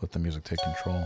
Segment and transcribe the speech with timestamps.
[0.00, 1.04] Let the music take control.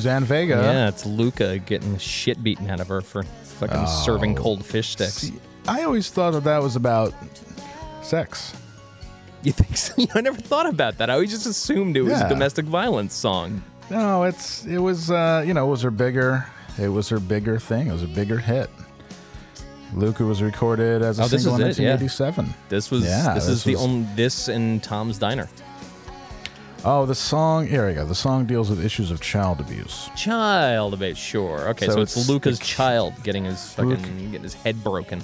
[0.00, 0.54] Suzanne Vega.
[0.54, 4.90] Yeah, it's Luka getting the shit beaten out of her for fucking serving cold fish
[4.90, 5.12] sticks.
[5.14, 5.34] See,
[5.68, 7.12] I always thought that that was about
[8.02, 8.54] sex.
[9.42, 9.94] You think so?
[10.14, 11.10] I never thought about that.
[11.10, 12.26] I always just assumed it was Yeah.
[12.26, 13.62] a domestic violence song.
[13.90, 16.46] No, it's it was uh, you know it was her bigger
[16.78, 17.88] it was her bigger thing.
[17.88, 18.70] It was a bigger hit.
[19.94, 21.90] Luka was recorded as a Oh, single in is it, yeah.
[21.90, 22.54] 1987.
[22.70, 25.48] This was Yeah, this, this is the only this and Tom's Diner.
[26.84, 27.66] Oh, the song.
[27.66, 28.06] Here we go.
[28.06, 30.08] The song deals with issues of child abuse.
[30.16, 31.68] Child abuse, sure.
[31.70, 34.00] Okay, so, So it's, it's Luka's the- child getting his fucking Luke-
[34.30, 35.18] getting his head broken.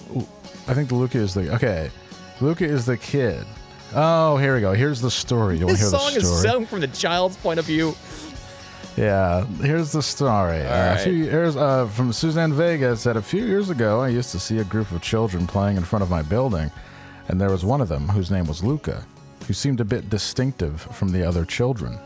[0.69, 1.91] I think Luka is the okay.
[2.41, 3.47] Luka is the kid.
[3.95, 4.73] Oh, here we go.
[4.75, 5.59] Here's the story.
[5.59, 7.95] You want to This song is sung from the child's point of view.
[8.97, 10.61] Yeah, here's the story.
[10.63, 11.01] Uh, a right.
[11.01, 14.39] few years uh, from Suzanne Vega it said a few years ago, I used to
[14.41, 16.71] see a group of children playing in front of my building,
[17.29, 19.05] and there was one of them whose name was Luka,
[19.47, 21.99] who seemed a bit distinctive from the other children.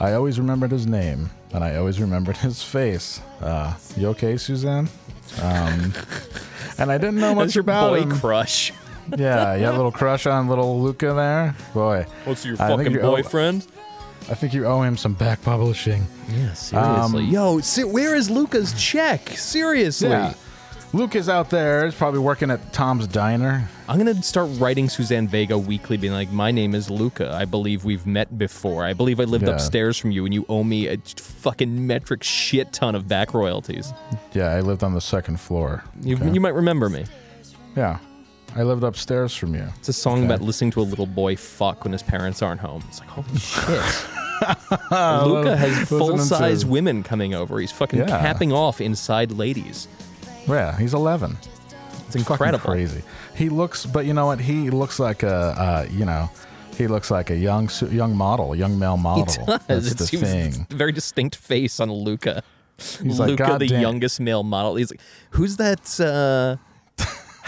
[0.00, 3.20] I always remembered his name, and I always remembered his face.
[3.40, 4.88] Uh, you okay, Suzanne?
[5.42, 5.92] Um,
[6.78, 8.12] and I didn't know much That's your about boy him.
[8.18, 8.72] crush.
[9.16, 12.06] yeah, you had a little crush on little Luka there, boy.
[12.24, 13.66] What's your I think fucking you owe- boyfriend?
[14.30, 16.06] I think you owe him some back publishing.
[16.28, 17.24] Yeah, seriously.
[17.24, 19.26] Um, Yo, se- where is Luka's check?
[19.30, 20.10] Seriously.
[20.10, 20.34] Yeah.
[20.94, 21.84] Luke is out there.
[21.84, 23.68] He's probably working at Tom's Diner.
[23.88, 27.30] I'm gonna start writing Suzanne Vega weekly, being like, "My name is Luka.
[27.34, 28.84] I believe we've met before.
[28.86, 29.50] I believe I lived Yeah.
[29.54, 33.92] upstairs from you, and you owe me a fucking metric shit ton of back royalties.
[34.32, 35.84] Yeah, I lived on the second floor.
[36.02, 36.30] You, Okay.
[36.30, 37.04] you might remember me.
[37.76, 37.98] Yeah,
[38.56, 39.64] I lived upstairs from you.
[39.78, 42.82] It's a song about listening to a little boy fuck when his parents aren't home.
[42.88, 43.82] It's like, holy shit.
[44.90, 47.58] Luka has Listening full size women coming over.
[47.60, 48.06] He's fucking Yeah.
[48.20, 49.86] capping off inside ladies.
[50.48, 51.36] Yeah, he's 11.
[51.40, 51.46] It's
[52.16, 52.70] Fucking incredible.
[52.70, 53.02] crazy.
[53.36, 54.40] He looks, but you know what?
[54.40, 56.30] He looks like a, uh, you know,
[56.76, 59.24] he looks like a young young model, young male model.
[59.26, 59.60] He does.
[59.66, 60.66] That's it the seems thing.
[60.70, 62.42] very distinct face on Luka.
[62.78, 64.76] He's Luka, "God the damn." youngest male model.
[64.76, 65.00] He's like,
[65.30, 66.00] who's that?
[66.00, 66.56] Uh,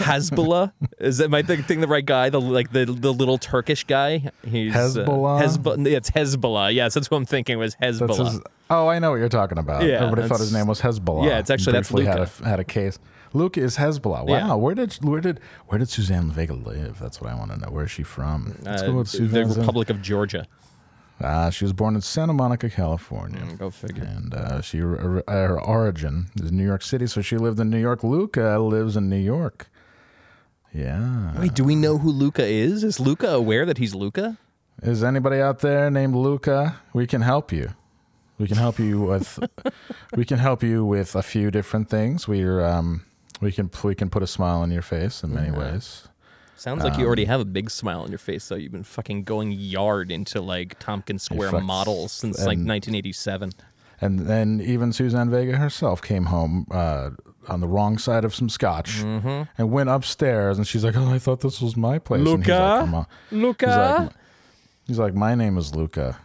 [0.01, 0.71] Hezbollah?
[0.99, 2.29] Is that my think, think the right guy?
[2.29, 4.29] The like the the little Turkish guy.
[4.45, 5.39] He's Hezbollah?
[5.41, 5.87] Uh, Hezbollah.
[5.87, 6.73] It's Hezbollah.
[6.73, 7.57] Yes, that's what I'm thinking.
[7.57, 8.31] Was Hezbollah?
[8.31, 9.83] his, oh, I know what you're talking about.
[9.83, 11.25] Yeah, Everybody thought his name was Hezbollah.
[11.25, 12.09] Yeah, it's actually- that's Luka.
[12.11, 12.99] Had a, had a case.
[13.33, 14.25] Luke is Hezbollah.
[14.25, 14.53] Wow, Yeah.
[14.55, 16.99] where did where did where did Suzanne Vega live?
[16.99, 17.69] That's what I want to know.
[17.69, 18.57] Where is she from?
[18.63, 20.45] Let's Uh, go with the Republic of Georgia.
[21.23, 23.39] Ah, she was born in Santa Monica, California.
[23.41, 24.03] Mm, Go figure.
[24.03, 27.77] And uh, she her, her origin is New York City, so she lived in New
[27.79, 28.03] York.
[28.03, 29.69] Luka lives in New York.
[30.73, 31.37] Yeah.
[31.39, 32.83] Wait, do we know who Luka is?
[32.83, 34.37] Is Luka aware that he's Luka?
[34.81, 36.79] Is anybody out there named Luka?
[36.93, 37.71] We can help you.
[38.39, 39.37] We can help you with.
[40.15, 42.27] we can help you with a few different things.
[42.27, 43.05] We're um,
[43.41, 46.07] we can we can put a smile on your face in many ways.
[46.55, 48.55] Sounds like you already Um, have a big smile on your face, though.
[48.55, 53.51] You've been fucking going yard into like Tompkins Square models since like 1987.
[54.03, 57.11] And then even Suzanne Vega herself came home uh,
[57.47, 59.43] on the wrong side of some scotch Mm-hmm.
[59.59, 60.57] and went upstairs.
[60.57, 62.89] And she's like, "Oh, I thought this was my place." And he's Luka?
[62.91, 63.65] like, Luka?
[63.67, 64.11] He's like,
[64.87, 66.17] he's like, "My name is Luka,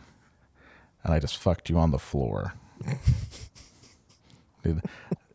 [1.05, 2.55] and I just fucked you on the floor."
[4.62, 4.82] Dude,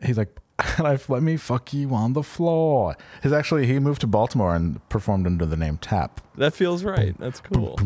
[0.03, 0.35] he's like,
[0.77, 2.95] and I let me fuck you on the floor.
[3.23, 6.21] His actually he moved to Baltimore and performed under the name Tap.
[6.37, 7.15] That feels right.
[7.19, 7.77] That's cool.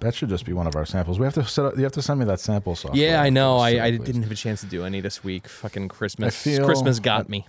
[0.00, 1.18] That should just be one of our samples.
[1.18, 3.02] We have to set up, you have to send me that sample software.
[3.02, 3.58] Yeah, I know.
[3.58, 5.48] I, I didn't have a chance to do any this week.
[5.48, 6.40] Fucking Christmas.
[6.40, 7.46] feel- Christmas got me.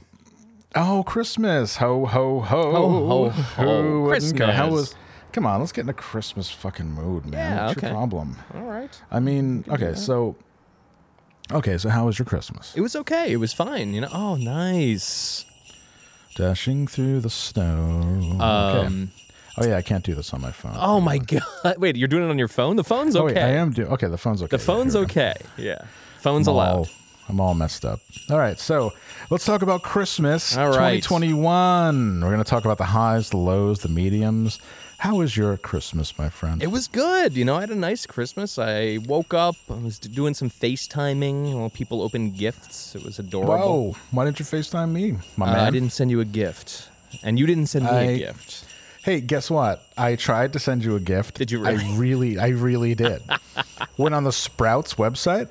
[0.76, 1.78] Oh, Christmas!
[1.78, 2.72] Ho ho ho!
[2.72, 4.10] Ho, ho, ho.
[4.10, 4.42] Who?
[4.52, 4.94] How was?
[5.32, 7.34] Come on, let's get in a Christmas fucking mood, man.
[7.58, 7.88] Yeah, What's okay.
[7.88, 8.36] your problem?
[8.54, 9.02] All right.
[9.12, 10.36] I mean, okay, so,
[11.52, 12.74] okay, so how was your Christmas?
[12.76, 13.32] It was okay.
[13.32, 13.94] It was fine.
[13.96, 14.10] You know.
[14.14, 15.46] Oh, nice.
[16.36, 18.38] Dashing through the snow.
[18.40, 19.29] Um, okay.
[19.62, 20.74] Oh yeah, I can't do this on my phone.
[20.76, 21.42] Oh my god.
[21.78, 22.76] Wait, you're doing it on your phone?
[22.76, 23.36] The phone's Oh, okay.
[23.36, 23.90] wait, I am doing.
[23.90, 24.50] Okay, the phone's okay.
[24.50, 25.02] The phone's go.
[25.02, 25.34] okay.
[25.58, 25.82] Yeah.
[26.20, 26.76] Phone's I'm allowed.
[26.76, 26.88] all,
[27.30, 28.00] I'm all messed up.
[28.30, 28.94] All right, so
[29.30, 31.02] let's talk about Christmas All right.
[31.04, 32.22] 2021.
[32.22, 34.60] We're going to talk about the highs, the lows, the mediums.
[34.98, 36.62] How was your Christmas, my friend?
[36.62, 37.38] It was good.
[37.38, 38.60] You know, I had a nice Christmas.
[38.60, 42.96] I woke up, I was doing some FaceTiming while people opened gifts.
[42.96, 43.92] It was adorable.
[43.92, 43.96] Whoa!
[44.12, 45.60] Why didn't you FaceTime me, my Uh, man?
[45.68, 46.90] I didn't send you a gift.
[47.24, 48.66] And you didn't send me I- a gift.
[49.04, 49.84] Hey, guess what?
[49.98, 51.38] I tried to send you a gift.
[51.38, 51.84] Did you really?
[51.86, 53.22] I really, I really did.
[53.98, 55.48] Went on the Sprouts website.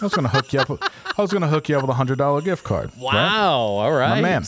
[0.00, 0.68] I was gonna hook you up.
[0.68, 0.82] With,
[1.16, 2.90] I was gonna hook you up with a hundred dollar gift card.
[2.98, 3.12] Wow.
[3.12, 3.36] right?
[3.84, 4.08] All right.
[4.16, 4.44] my man,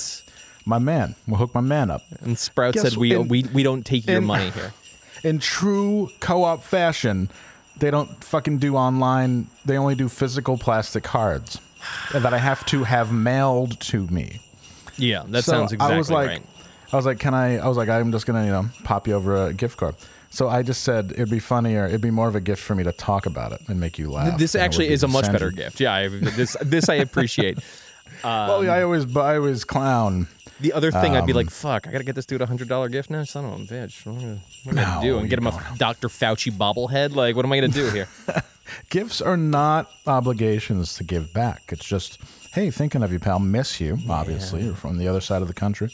[0.64, 1.14] my man.
[1.28, 2.02] We'll hook my man up.
[2.20, 4.72] And Sprout Guess said we, in- we we don't take your in- money here.
[5.24, 7.30] In true co-op fashion,
[7.78, 9.46] they don't fucking do online.
[9.64, 11.60] They only do physical plastic cards
[12.12, 14.40] that I have to have mailed to me.
[14.96, 16.42] Yeah, that So sounds exactly I was like, right.
[16.92, 17.58] I was like, can I?
[17.58, 19.94] I was like, I'm just gonna, you know, pop you over a gift card.
[20.30, 21.86] So I just said it'd be funnier.
[21.86, 24.10] It'd be more of a gift for me to talk about it and make you
[24.10, 24.38] laugh.
[24.38, 25.80] This than it would actually is a much better gift.
[25.80, 27.58] Yeah, I, this this I appreciate.
[28.24, 30.28] well, I always, I always clown.
[30.60, 32.68] The other thing, I'd be Um, like, "Fuck, I gotta get this dude a hundred
[32.68, 34.94] dollar gift now." Son of a bitch, what am I gonna, what am I gonna
[34.96, 35.18] No, do?
[35.18, 36.08] And get him a Dr.
[36.08, 37.14] Fauci bobblehead?
[37.14, 38.08] Like, what am I gonna do here?
[38.90, 41.62] Gifts are not obligations to give back.
[41.70, 42.18] It's just,
[42.54, 43.38] hey, thinking of you, pal.
[43.38, 44.62] Miss you, obviously.
[44.64, 45.92] You're from the other side of the country.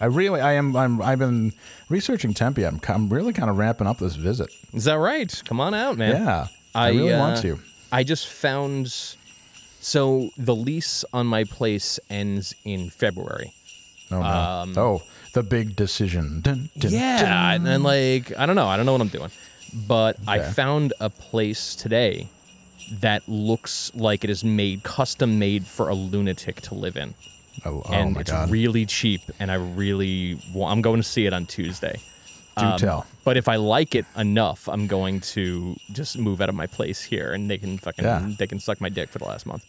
[0.00, 0.76] I really, I am.
[0.76, 1.02] I'm.
[1.02, 1.52] I've been
[1.88, 2.64] researching Tempe.
[2.64, 2.80] I'm.
[2.88, 4.50] I'm really kind of ramping up this visit.
[4.72, 5.42] Is that right?
[5.44, 6.22] Come on out, man.
[6.22, 7.60] Yeah, I, really want uh, to.
[7.90, 8.92] I just found.
[9.80, 13.52] So the lease on my place ends in February.
[14.10, 14.74] Oh no.
[14.76, 15.02] oh,
[15.34, 16.40] the big decision.
[16.40, 19.30] Dun, dun, Yeah, and then like I don't know, I don't know what I'm doing,
[19.86, 22.28] but I found a place today
[23.00, 27.14] that looks like it is made custom made for a lunatic to live in,
[27.64, 28.50] Oh, oh and my it's god.
[28.50, 29.20] really cheap.
[29.40, 31.98] And I really, I'm going to see it on Tuesday.
[32.58, 33.06] Do Um, tell.
[33.24, 37.02] But if I like it enough, I'm going to just move out of my place
[37.02, 38.26] here, and they can fucking Yeah.
[38.38, 39.64] they can suck my dick for the last month.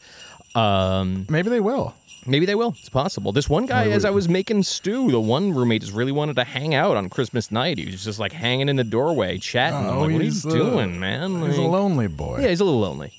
[0.56, 1.94] Um, Maybe they will.
[2.26, 2.76] maybe they will.
[2.80, 3.32] It's possible.
[3.32, 6.44] This one guy, as I was making stew, the one roommate just really wanted to
[6.44, 7.78] hang out on Christmas night.
[7.78, 9.78] He was just like hanging in the doorway, chatting.
[9.88, 11.42] I'm like, what are you uh, doing, man?
[11.46, 12.40] He's a lonely boy.
[12.42, 13.12] Yeah, he's a little lonely.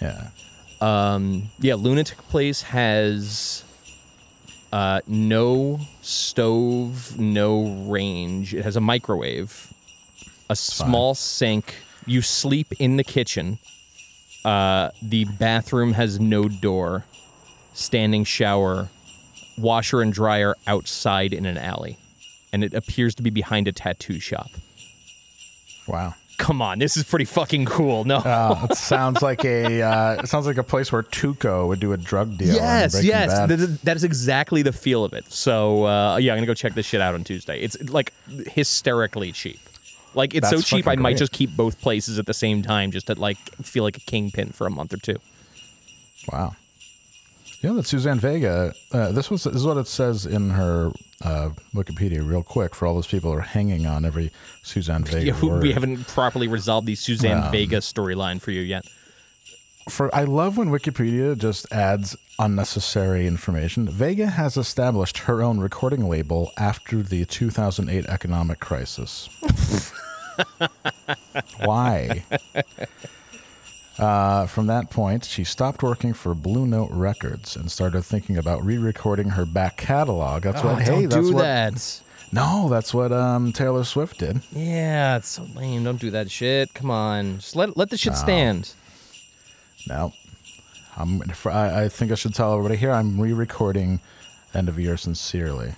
[0.00, 0.28] Yeah.
[0.80, 3.64] Um, yeah, Lunatic Place has
[4.72, 8.54] uh, no stove, no range.
[8.54, 9.72] It has a microwave,
[10.48, 11.74] a small sink.
[12.06, 13.58] You sleep in the kitchen.
[14.44, 17.04] Uh, the bathroom has no door,
[17.74, 18.88] standing shower,
[19.58, 21.98] washer and dryer outside in an alley,
[22.52, 24.48] and it appears to be behind a tattoo shop.
[25.86, 26.14] Wow.
[26.42, 28.02] Come on, this is pretty fucking cool.
[28.02, 28.16] No.
[28.16, 31.92] Uh, it sounds like a uh, it sounds like a place where Tuco would do
[31.92, 32.52] a drug deal.
[32.52, 35.24] Yes, yes, that is, that is exactly the feel of it.
[35.32, 37.60] So uh, yeah, I'm gonna go check this shit out on Tuesday.
[37.60, 38.12] It's like
[38.48, 39.60] hysterically cheap.
[40.14, 41.18] Like it's so cheap, I might great.
[41.18, 44.50] just keep both places at the same time, just to like feel like a kingpin
[44.50, 45.18] for a month or two.
[46.32, 46.56] Wow.
[47.62, 48.74] Know that Suzanne Vega.
[48.92, 50.90] Uh, this was this is what it says in her
[51.24, 54.32] uh, Wikipedia, real quick, for all those people who are hanging on every
[54.64, 55.62] Suzanne Vega Yeah, word.
[55.62, 58.84] we haven't properly resolved the Suzanne Um, Vega storyline for you yet.
[59.88, 63.88] for I love when Wikipedia just adds unnecessary information.
[63.88, 69.28] Vega has established her own recording label after the 2008 economic crisis.
[71.64, 72.24] Why?
[73.98, 78.64] Uh, from that point, she stopped working for Blue Note Records and started thinking about
[78.64, 80.42] re-recording her back catalog.
[80.42, 80.74] That's what.
[80.74, 81.42] Oh, hey, don't that's do what.
[81.42, 82.00] that.
[82.32, 84.40] No, that's what um, Taylor Swift did.
[84.52, 85.84] Yeah, it's so lame.
[85.84, 86.72] Don't do that shit.
[86.72, 88.72] Come on, just let let the shit stand.
[89.86, 90.14] No,
[90.96, 91.22] I'm.
[91.44, 92.90] I, I think I should tell everybody here.
[92.92, 94.00] I'm re-recording
[94.54, 95.74] "End of Year" sincerely.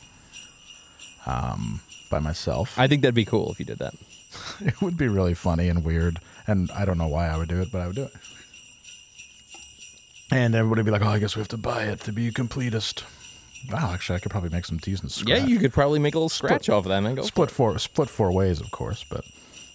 [1.27, 1.81] Um,
[2.11, 2.79] by myself.
[2.79, 3.95] I think that'd be cool if you did that.
[4.61, 7.61] it would be really funny and weird, and I don't know why I would do
[7.63, 8.13] it, but I would do it.
[10.31, 12.29] And everybody would be like, "Oh, I guess we have to buy it to be
[12.29, 13.03] a completist."
[13.71, 15.39] Wow, actually, I could probably make some decent scratch.
[15.41, 17.15] Yeah, you could probably make a little scratch off of that, man.
[17.15, 19.25] Go split four, split four ways, of course, but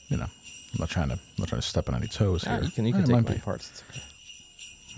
[0.09, 2.55] you know, I'm not trying to, I'm not trying to step on any toes Ah,
[2.55, 2.63] here.
[2.65, 3.39] you can you can take my be.
[3.39, 3.69] parts.
[3.71, 4.01] It's okay.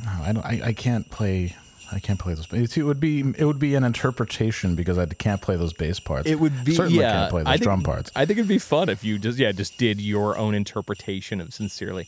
[0.05, 0.45] No, I don't.
[0.45, 1.55] I, I can't play.
[1.93, 2.47] I can't play those.
[2.51, 5.99] It it would be it would be an interpretation because I can't play those bass
[5.99, 6.27] parts.
[6.29, 7.11] It would be certainly yeah.
[7.11, 8.11] can't play I those think, drum parts.
[8.15, 11.53] I think it'd be fun if you just yeah just did your own interpretation of
[11.53, 12.07] sincerely.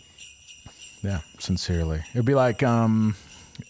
[1.03, 2.01] Yeah, sincerely.
[2.13, 3.15] It'd be like, um,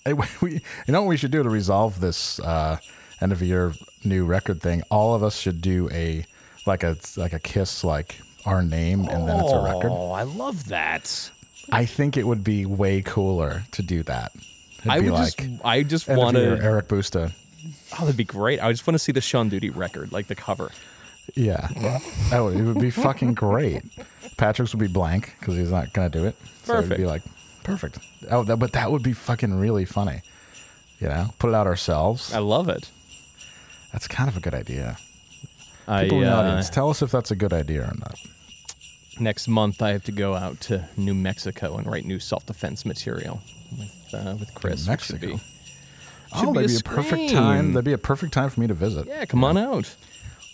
[0.06, 2.78] eh, we, you know what we should do to resolve this uh,
[3.20, 4.84] end of year new record thing?
[4.92, 6.26] All of us should do a
[6.66, 9.92] like a like a kiss, like our name, and then it's a record.
[9.92, 11.32] Oh, I love that.
[11.72, 14.34] I think it would be way cooler to do that.
[14.84, 16.60] It'd I would like just I just want to.
[16.62, 17.32] Eric Busta.
[17.98, 18.62] Oh, that'd be great.
[18.62, 20.72] I just want to see the Sean Duty record, like the cover.
[21.36, 21.68] Yeah,
[22.32, 23.84] that would, it would be fucking great.
[24.38, 26.36] Patrick's would be blank because he's not gonna do it.
[26.64, 27.08] So it'd be Perfect.
[27.08, 27.22] like
[27.64, 28.00] perfect.
[28.30, 30.22] Oh, that, but that would be fucking really funny.
[31.00, 32.34] You know, put it out ourselves.
[32.34, 32.90] I love it.
[33.94, 34.98] That's kind of a good idea.
[35.88, 38.16] I, People in the uh, audience, tell us if that's a good idea or not.
[39.20, 43.42] next month I have to go out to New Mexico and write new self-defense material
[43.78, 44.82] with uh, with Chris.
[44.82, 45.28] should Mexico?
[45.38, 45.42] be-
[46.36, 47.74] Oh, that'd a be a perfect time.
[47.74, 49.06] That'd be a perfect time for me to visit.
[49.08, 49.96] Yeah, come on out.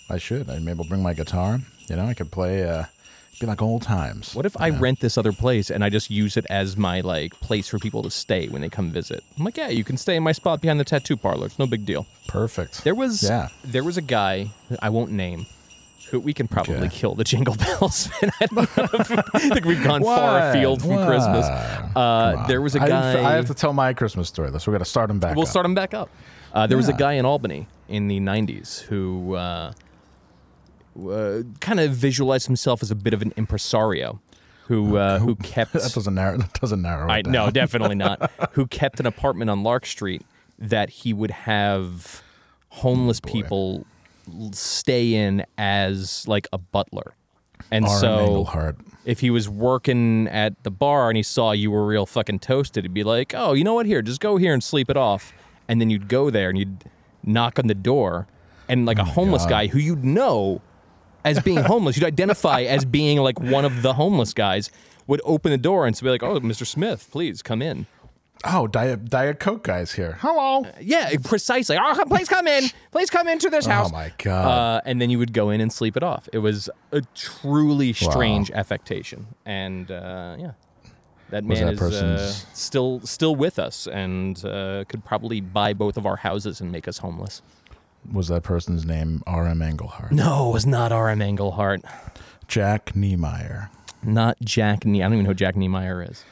[0.09, 0.49] I should.
[0.49, 1.59] I maybe I'll bring my guitar.
[1.87, 2.67] You know, I could play.
[2.67, 2.85] Uh,
[3.39, 4.35] be like old times.
[4.35, 7.39] What if I rent this other place and I just use it as my like
[7.39, 9.23] place for people to stay when they come visit?
[9.37, 11.45] I'm like, yeah, you can stay in my spot behind the tattoo parlor.
[11.45, 12.05] It's no big deal.
[12.27, 12.83] Perfect.
[12.83, 13.47] There was Yeah.
[13.63, 14.49] there was a guy
[14.81, 15.45] I won't name
[16.13, 16.89] we can probably Okay.
[16.89, 18.09] kill the Jingle Bells.
[18.21, 21.07] I don't know if, I think we've gone far afield from What?
[21.07, 21.45] Christmas.
[21.95, 23.23] Uh, there was a I guy.
[23.31, 24.49] I have to tell my Christmas story.
[24.51, 25.35] This we're gonna start him back.
[25.35, 25.49] We'll up.
[25.49, 26.09] start him back up.
[26.53, 29.71] Uh, there was a guy in Albany in the 90s who uh,
[31.07, 34.19] uh, kind of visualized himself as a bit of an impresario
[34.65, 36.37] who uh, who kept That doesn't narrow.
[36.37, 37.07] That doesn't narrow.
[37.07, 37.31] it I down.
[37.33, 38.31] no, definitely not.
[38.53, 40.21] Who kept an apartment on Lark Street
[40.57, 42.21] that he would have
[42.69, 43.85] homeless people l-
[44.53, 47.15] stay in as like a butler.
[47.71, 48.00] And R.M.
[48.00, 48.45] so
[49.05, 52.83] if he was working at the bar and he saw you were real fucking toasted,
[52.83, 53.86] he'd be like, "Oh, you know what?
[53.86, 55.33] Here, just go here and sleep it off."
[55.67, 56.86] And then you'd go there and you'd
[57.24, 58.27] knock on the door,
[58.67, 59.50] and like a oh homeless God.
[59.50, 60.62] guy who you'd know
[61.24, 64.71] as being homeless, you'd identify as being like one of the homeless guys,
[65.05, 66.65] would open the door and be like, "Oh, Mr.
[66.65, 67.88] Smith, please come in."
[68.46, 70.17] Oh, Diet Diet Coke guys here.
[70.22, 70.65] Hello.
[70.79, 71.77] Yeah, precisely.
[71.79, 72.63] Oh, please come in.
[72.91, 73.89] Please come into this house.
[73.89, 74.46] Oh my god.
[74.46, 76.29] Uh, and then you would go in and sleep it off.
[76.31, 80.51] It was a truly strange affectation, and uh, yeah,
[81.31, 85.74] that man that is uh, person's- still still with us, and uh, could probably buy
[85.74, 87.41] both of our houses and make us homeless.
[88.13, 89.60] Was that person's name R.M.
[89.60, 90.12] Engelhart?
[90.12, 91.19] No, it was not R.M.
[91.19, 91.84] Engelhart,
[92.48, 93.69] Jack Niemeyer.
[94.01, 94.86] not Jack.
[94.86, 96.24] Nie- I don't even know who Jack Niemeyer is.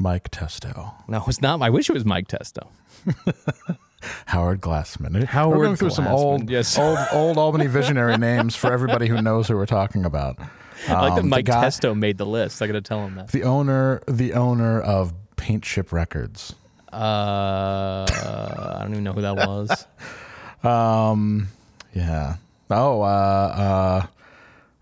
[0.00, 0.94] Mike Testo.
[1.08, 1.60] No, it's not.
[1.60, 2.66] I wish it was Mike Testo.
[4.26, 5.24] Howard Glassman.
[5.26, 6.78] Howard we're going through some old, yes.
[6.78, 10.38] old, old Albany visionary names for everybody who knows who we're talking about.
[10.88, 12.62] I like that Um, Mike guy- Testo made the list.
[12.62, 13.28] I got to tell him that.
[13.28, 16.54] The owner, the owner of Paint Ship Records.
[16.90, 19.86] Uh, I don't even know who that was.
[20.62, 21.48] Um,
[21.94, 22.36] yeah.
[22.70, 24.06] Oh, uh, uh,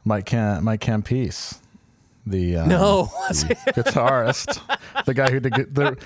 [0.05, 1.59] Mike Cam, Mike Campese,
[2.29, 4.61] the uh, No, the guitarist,
[5.05, 5.97] the guy who did the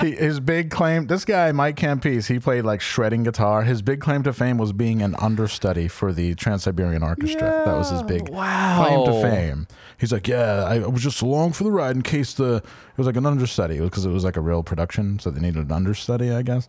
[0.00, 1.06] he, his big claim.
[1.06, 3.62] This guy, Mike Campese, he played like shredding guitar.
[3.62, 7.62] His big claim to fame was being an understudy for the Trans Siberian Orchestra.
[7.64, 8.84] that was his big wow.
[8.84, 9.66] claim to fame.
[9.98, 13.06] He's like, yeah, I was just along for the ride in case the it was
[13.06, 16.30] like an understudy because it was like a real production, so they needed an understudy,
[16.30, 16.68] I guess.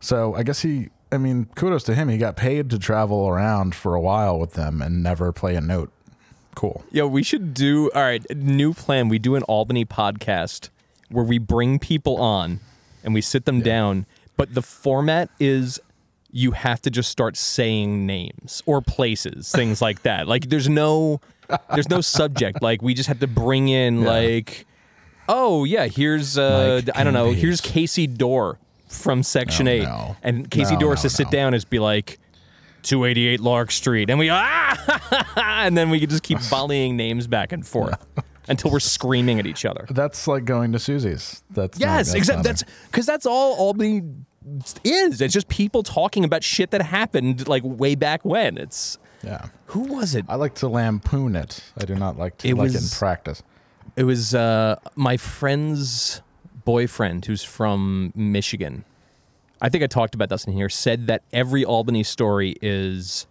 [0.00, 2.08] So I guess he, I mean, kudos to him.
[2.08, 5.60] He got paid to travel around for a while with them and never play a
[5.60, 5.92] note.
[6.54, 6.84] Cool.
[6.90, 8.24] Yeah, we should do all right.
[8.36, 9.08] New plan.
[9.08, 10.68] We do an Albany podcast
[11.10, 12.60] where we bring people on
[13.02, 14.06] and we sit them down,
[14.36, 15.80] but the format is
[16.30, 20.26] you have to just start saying names or places, things like that.
[20.34, 21.20] Like there's no
[21.74, 22.62] there's no subject.
[22.62, 24.08] Like we just have to bring in Yeah.
[24.10, 24.66] like
[25.28, 28.58] oh yeah, here's uh Mike I don't know, here's Casey Dorr
[28.88, 29.82] from Section Oh, 8.
[29.82, 30.16] no.
[30.22, 32.18] And Casey No, Dorr no, has to sit down and be like
[32.84, 34.10] 288 Lark Street.
[34.10, 35.32] And we, ah!
[35.64, 38.06] and then we could just keep volleying names back and forth
[38.48, 39.86] until we're screaming at each other.
[39.90, 41.42] That's like going to Susie's.
[41.50, 42.42] That's Yes, exactly.
[42.42, 44.02] That's because that's all Albany
[44.84, 45.20] is.
[45.20, 48.58] It's just people talking about shit that happened like way back when.
[48.58, 49.48] It's yeah.
[49.66, 50.24] who was it?
[50.28, 51.62] I like to lampoon it.
[51.80, 53.42] I do not like to It like it in practice.
[53.96, 56.20] It was uh, my friend's
[56.64, 58.84] boyfriend who's from Michigan.
[59.64, 60.68] I think I talked about this in here.
[60.68, 63.26] Said that every Albany story is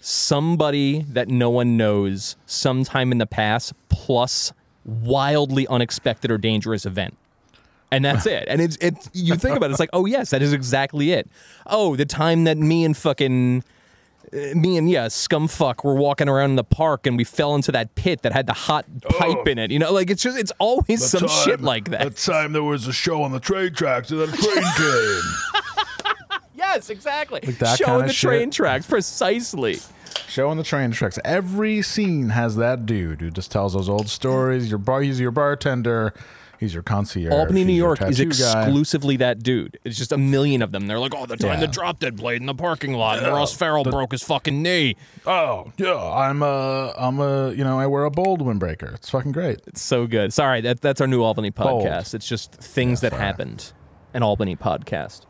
[0.00, 4.54] somebody that no one knows sometime in the past plus
[4.86, 7.18] wildly unexpected or dangerous event.
[7.90, 8.46] And that's it.
[8.48, 11.28] And it's it's you think about it, it's like, oh yes, that is exactly it.
[11.66, 13.62] Oh, the time that me and fucking
[14.32, 17.70] uh, me and yeah, scumfuck were walking around in the park and we fell into
[17.72, 19.70] that pit that had the hot pipe in it.
[19.70, 22.14] You know, like it's just it's always some shit like that.
[22.14, 25.62] The time there was a show on the train tracks and then a train came.
[26.76, 27.40] Yes, exactly.
[27.40, 28.52] that Showing kinda the train shit.
[28.52, 29.78] tracks precisely.
[30.28, 31.18] Showing the train tracks.
[31.24, 34.68] Every scene has that dude who just tells those old stories.
[34.70, 36.14] Your bar, he's your bartender.
[36.58, 37.34] He's your concierge.
[37.34, 38.62] Albany, New he's your York is tattoo guy.
[38.62, 39.78] exclusively that dude.
[39.84, 40.86] It's just a million of them.
[40.86, 41.60] They're like, oh, the time Yeah.
[41.60, 44.96] the drop dead played in the parking lot and Ross Farrell broke his fucking knee.
[45.26, 48.94] Oh yeah, I'm a, I'm a, you know, I wear a bold windbreaker.
[48.94, 49.60] It's fucking great.
[49.66, 50.32] It's so good.
[50.32, 51.84] Sorry, that, that's our new Albany Bold.
[51.84, 52.14] podcast.
[52.14, 53.72] It's just things that happened.
[54.14, 55.26] An Albany podcast.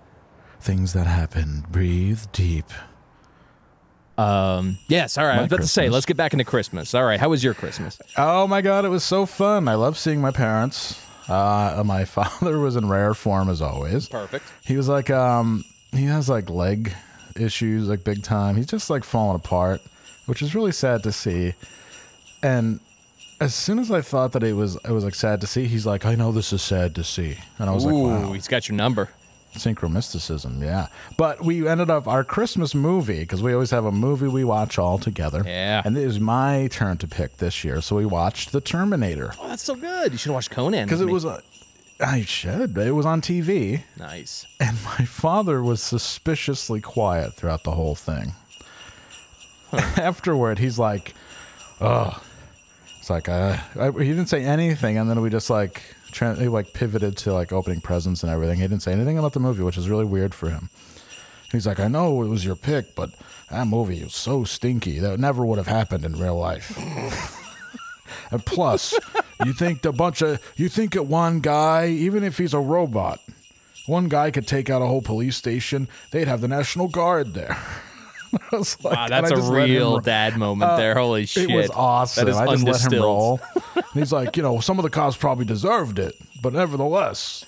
[0.66, 1.64] Things that happen.
[1.70, 2.66] Breathe deep.
[4.18, 5.38] Um, yes, all right.
[5.38, 6.92] I was about to say, let's get back into Christmas.
[6.92, 8.00] All right, how was your Christmas?
[8.16, 9.68] Oh my god, it was so fun.
[9.68, 11.00] I love seeing my parents.
[11.28, 14.08] Uh, my father was in rare form as always.
[14.08, 14.44] Perfect.
[14.64, 16.92] He was like, um, he has like leg
[17.36, 18.56] issues, like big time.
[18.56, 19.80] He's just like falling apart,
[20.26, 21.54] which is really sad to see.
[22.42, 22.80] And
[23.40, 25.86] as soon as I thought that it was, it was like sad to see, he's
[25.86, 28.48] like, I know this is sad to see, and I was Ooh, like, wow, he's
[28.48, 29.10] got your number.
[29.56, 30.86] Synchromysticism, yeah.
[31.16, 34.78] But we ended up our Christmas movie because we always have a movie we watch
[34.78, 35.42] all together.
[35.44, 35.82] Yeah.
[35.84, 39.48] and it was my turn to pick this year, so we watched The Terminator Oh,
[39.48, 40.12] that's so good.
[40.12, 40.84] You should watch Conan.
[40.86, 41.12] because with it me.
[41.12, 41.24] was.
[41.24, 41.42] A,
[41.98, 42.74] I should.
[42.74, 43.82] but It was on TV.
[43.98, 44.46] nice.
[44.60, 48.34] And my father was suspiciously quiet throughout the whole thing.
[49.72, 51.14] Afterward, he's like,
[51.80, 52.22] "Oh,"
[52.98, 55.82] it's like uh, I, he didn't say anything, and then we just like
[56.16, 58.58] tra- he like pivoted to like opening presents and everything.
[58.58, 60.70] He didn't say anything about the movie, which is really weird for him.
[61.52, 63.10] He's like, "I know it was your pick, but
[63.50, 66.76] that movie was so stinky that never would have happened in real life."
[68.30, 68.98] and plus,
[69.44, 73.20] you think the bunch of you think that one guy, even if he's a robot,
[73.86, 75.86] one guy could take out a whole police station.
[76.10, 77.56] They'd have the National Guard there.
[78.52, 80.94] I was like, Wow, that's I a just let him real dad moment Uh, there.
[80.94, 81.50] Holy shit.
[81.50, 82.24] It was awesome.
[82.26, 83.40] That is I just let him roll.
[83.74, 87.44] and he's like, you know, some of the cops probably deserved it, but nevertheless,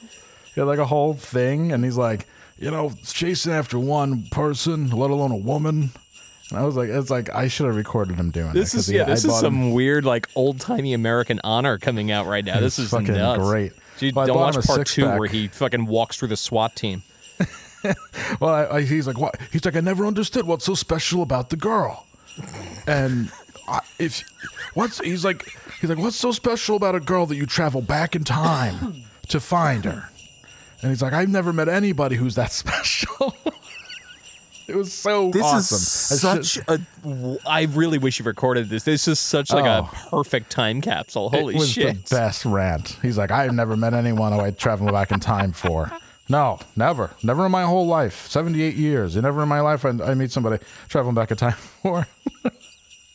[0.55, 2.27] he had like a whole thing, and he's like,
[2.59, 5.91] you know, chasing after one person, let alone a woman.
[6.51, 8.79] And I was like, it's like I should have recorded him doing This it.
[8.79, 9.03] is he- yeah.
[9.03, 12.45] I This is bought him- some weird like old timey American honor coming out right
[12.45, 12.59] now.
[12.61, 13.43] This is fucking nuts.
[13.43, 13.73] great.
[13.99, 15.19] Dude, Well, don't watch part two six-pack.
[15.19, 17.03] where he fucking walks through the SWAT team.
[18.41, 19.37] Well, I, I, he's like, what?
[19.53, 22.07] He's like, I never understood what's so special about the girl.
[22.87, 23.31] And
[23.69, 24.23] I, if
[24.75, 25.49] what's he's like,
[25.81, 29.41] he's like, what's so special about a girl that you travel back in time to
[29.41, 30.09] find her?
[30.83, 33.35] And he's like, I've never met anybody who's that special.
[34.69, 35.77] it was so This awesome.
[35.77, 37.39] is I should- such a.
[37.47, 38.85] I really wish you recorded this.
[38.85, 39.91] This is such like Oh.
[39.91, 41.31] a perfect time capsule.
[41.31, 42.05] Holy it was shit!
[42.07, 42.99] the best rant.
[43.03, 45.91] He's like, I've never met anyone who I'd travel back in time for.
[46.29, 49.91] No, never, never in my whole life, seventy-eight years, and never in my life I,
[50.05, 52.07] I meet somebody traveling back in time for.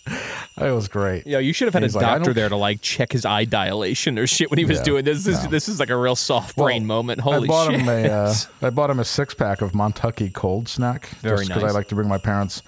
[0.07, 1.25] it was great.
[1.25, 3.25] Yeah, you should have had a He's like, doctor don't- there to like check his
[3.25, 5.23] eye dilation or shit when he was Yeah, doing this.
[5.23, 5.49] This, no.
[5.49, 7.21] this is like a real soft brain Well, moment.
[7.21, 7.79] Holy I bought shit!
[7.81, 11.07] him a, uh, I bought him a six pack of Montucky cold snack.
[11.21, 11.71] Very because nice.
[11.71, 12.61] I like to bring my parents.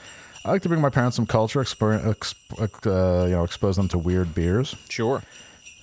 [0.45, 2.05] I like to bring my parents some culture, exper-
[2.85, 4.75] uh, you know, expose them to weird beers.
[4.89, 5.23] sure.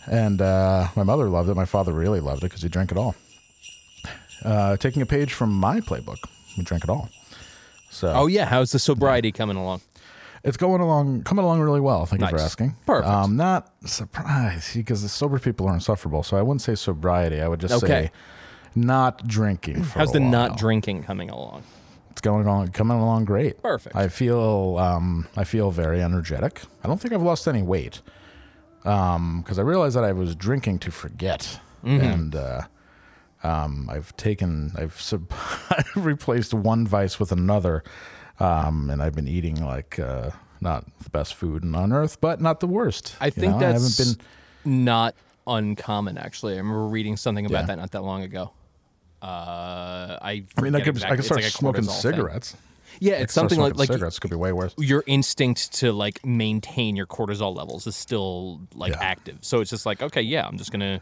[0.07, 1.55] And uh, my mother loved it.
[1.55, 3.15] My father really loved it because he drank it all.
[4.45, 6.19] Uh, taking a page from my playbook,
[6.57, 7.09] we drank it all.
[7.91, 9.81] So Oh yeah, how's the sobriety coming along?
[10.45, 12.05] it's going along, coming along really well.
[12.05, 12.45] Thank you for Nice.
[12.47, 12.75] asking.
[12.85, 13.09] Perfect.
[13.09, 16.25] Um, not surprised because the sober people are insufferable.
[16.25, 17.41] So I wouldn't say sobriety.
[17.41, 18.07] I would just Okay.
[18.07, 18.11] say
[18.75, 19.85] not drinking.
[19.85, 21.63] For How's a the not drinking coming along?
[22.11, 23.63] It's going along, coming along great.
[23.63, 23.95] Perfect.
[23.95, 26.63] I feel, um, I feel very energetic.
[26.83, 28.01] I don't think I've lost any weight,
[28.83, 32.01] because I realized that I was drinking to forget, Mm-hmm.
[32.05, 32.61] and uh,
[33.43, 35.33] um, I've taken, I've, sub-
[35.71, 37.83] I've replaced one vice with another,
[38.41, 42.61] um, and I've been eating like uh, not the best food on earth, but not
[42.61, 43.17] the worst.
[43.21, 43.59] I think know?
[43.59, 44.19] that's I haven't
[44.65, 44.85] been.
[44.85, 45.15] not
[45.47, 46.19] uncommon.
[46.19, 47.67] Actually, I remember reading something about Yeah.
[47.67, 48.53] that not that long ago.
[49.21, 52.13] Uh, I I mean, I could, I could start like smoking cortisol thing.
[52.13, 52.57] cigarettes.
[53.01, 54.75] Yeah, I it's something like like cigarettes could be way worse.
[54.79, 58.99] your instinct to like maintain your cortisol levels is still like Yeah.
[59.01, 59.39] active.
[59.41, 61.01] So it's just like, okay, yeah, I'm just gonna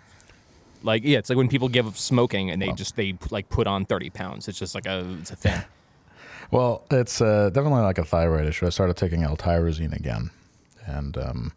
[0.83, 3.67] like yeah, it's like when people give up smoking and they just they like put
[3.67, 4.49] on 30 pounds.
[4.49, 5.61] It's just like a it's a thing.
[6.51, 8.67] Well, it's uh, definitely like a thyroid issue.
[8.67, 10.31] I started taking L-tyrosine again,
[10.85, 11.53] and um,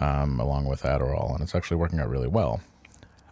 [0.00, 2.62] um, along with Adderall, and it's actually working out really well.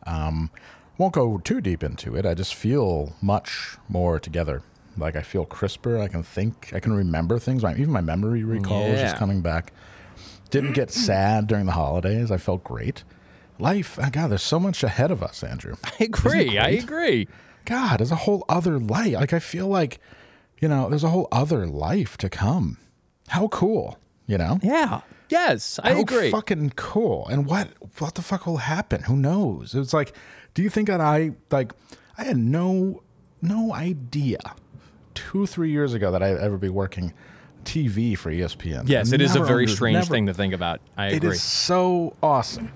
[0.07, 0.51] Um,
[0.99, 2.27] won't go too deep into it.
[2.27, 4.63] I just feel much more together.
[4.99, 5.99] Like I feel crisper.
[5.99, 6.73] I can think.
[6.75, 7.63] I can remember things.
[7.63, 9.73] My, even my memory recall is just coming back.
[10.51, 12.31] Didn't get sad during the holidays.
[12.31, 13.03] I felt great.
[13.63, 15.77] Life, oh God, there's so much ahead of us, Andrew.
[15.85, 16.59] I agree.
[16.59, 17.29] I agree.
[17.65, 19.15] God, there's a whole other life.
[19.15, 20.01] Like I feel like,
[20.61, 22.79] you know, there's a whole other life to come.
[23.29, 24.59] How cool, you know?
[24.63, 25.03] Yeah.
[25.29, 26.31] Yes, I How agree.
[26.31, 27.29] Fucking cool.
[27.29, 29.05] And what what the fuck will happen?
[29.05, 29.75] Who knows?
[29.75, 30.15] It's like,
[30.55, 31.73] do you think that I like
[32.19, 33.03] I had no
[33.41, 34.41] no idea
[35.15, 37.13] two, three years ago that I'd ever be working
[37.65, 38.89] TV for ESPN.
[38.89, 40.81] Yes, it is a very strange never- thing to think about.
[40.97, 41.31] I agree.
[41.31, 42.73] is so awesome.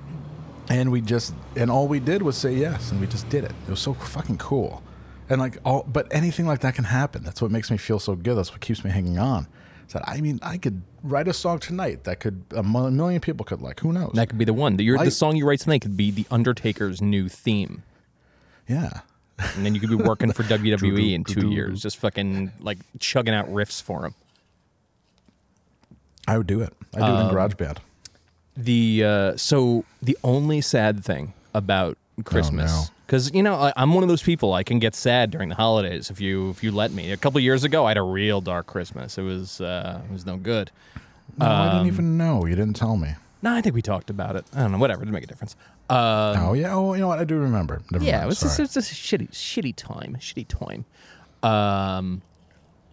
[0.69, 3.53] And we just and all we did was say yes, and we just did it.
[3.67, 4.83] It was so fucking cool.
[5.29, 7.23] And like all, but anything like that can happen.
[7.25, 8.37] That's what makes me feel so good.
[8.37, 9.47] That's what keeps me hanging on.
[9.93, 13.63] That I mean, I could write a song tonight that could a million people could
[13.63, 13.79] like.
[13.81, 14.13] Who knows?
[14.15, 14.77] That could be the one.
[14.77, 17.85] The, your, I- the song you write tonight could be the Undertaker's new theme,
[18.69, 19.01] yeah.
[19.39, 23.33] and then you could be working for WWE in two years, just fucking like chugging
[23.35, 24.15] out riffs for him.
[26.27, 26.73] I would do it.
[26.95, 27.79] I do Um, it in GarageBand.
[28.57, 32.85] The uh, so the only sad thing about Christmas, no.
[33.07, 35.55] because you know I, I'm one of those people I can get sad during the
[35.55, 37.13] holidays if you if you let me.
[37.13, 39.19] A couple years ago, I had a real dark Christmas.
[39.19, 40.71] It was uh, it was no good.
[41.39, 42.47] No, I um, didn't even know.
[42.47, 43.15] You didn't tell me.
[43.43, 44.47] No, I think we talked about it.
[44.55, 44.79] I don't know.
[44.79, 45.55] Whatever, it didn't make a difference.
[45.91, 46.75] Uh, oh yeah.
[46.75, 47.19] Oh, you know what?
[47.19, 47.83] I do remember.
[47.91, 48.25] Never yeah, mind.
[48.25, 50.85] it was just, it was just a shitty, shitty time, shitty time.
[51.43, 52.23] Um,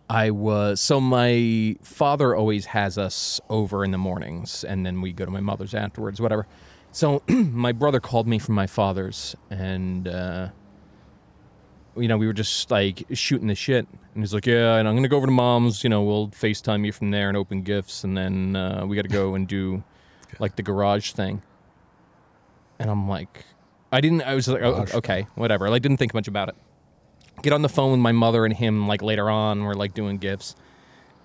[0.10, 5.14] I was so my father always has us over in the mornings, and then we
[5.14, 6.48] go to my mother's afterwards, whatever.
[6.92, 10.50] So my brother called me from my father's, and uh,
[11.96, 14.96] you know we were just like shooting the shit, and he's like, "Yeah, and I'm
[14.96, 15.84] gonna go over to mom's.
[15.84, 19.04] You know, we'll Facetime you from there and open gifts, and then uh, we got
[19.04, 19.84] to go and do
[20.40, 21.42] like the garage thing."
[22.80, 23.46] And I'm like,
[23.94, 24.24] I didn't.
[24.24, 25.70] I was like, oh, okay, whatever.
[25.70, 26.56] Like, didn't think much about it.
[27.42, 28.88] Get on the phone with my mother and him.
[28.88, 30.56] Like later on, we're like doing gifts,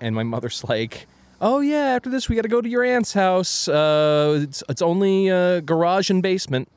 [0.01, 1.07] and my mother's like,
[1.39, 3.67] "Oh yeah, after this we got to go to your aunt's house.
[3.67, 6.67] Uh, it's it's only uh, garage and basement."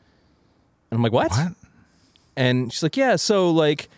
[0.91, 1.53] And I'm like, "What?" what?
[2.37, 3.89] And she's like, "Yeah, so like."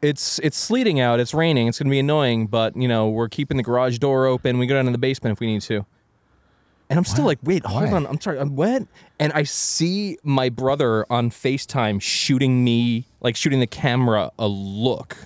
[0.00, 1.18] It's it's sleeting out.
[1.18, 1.66] It's raining.
[1.66, 4.58] It's gonna be annoying, but you know we're keeping the garage door open.
[4.58, 5.84] We go down in the basement if we need to.
[6.88, 7.30] And I'm still What?
[7.30, 7.90] like, wait, hold Why?
[7.90, 8.06] on.
[8.06, 8.38] I'm sorry.
[8.38, 8.84] I'm what?
[9.18, 15.16] And I see my brother on FaceTime shooting me, like shooting the camera a look.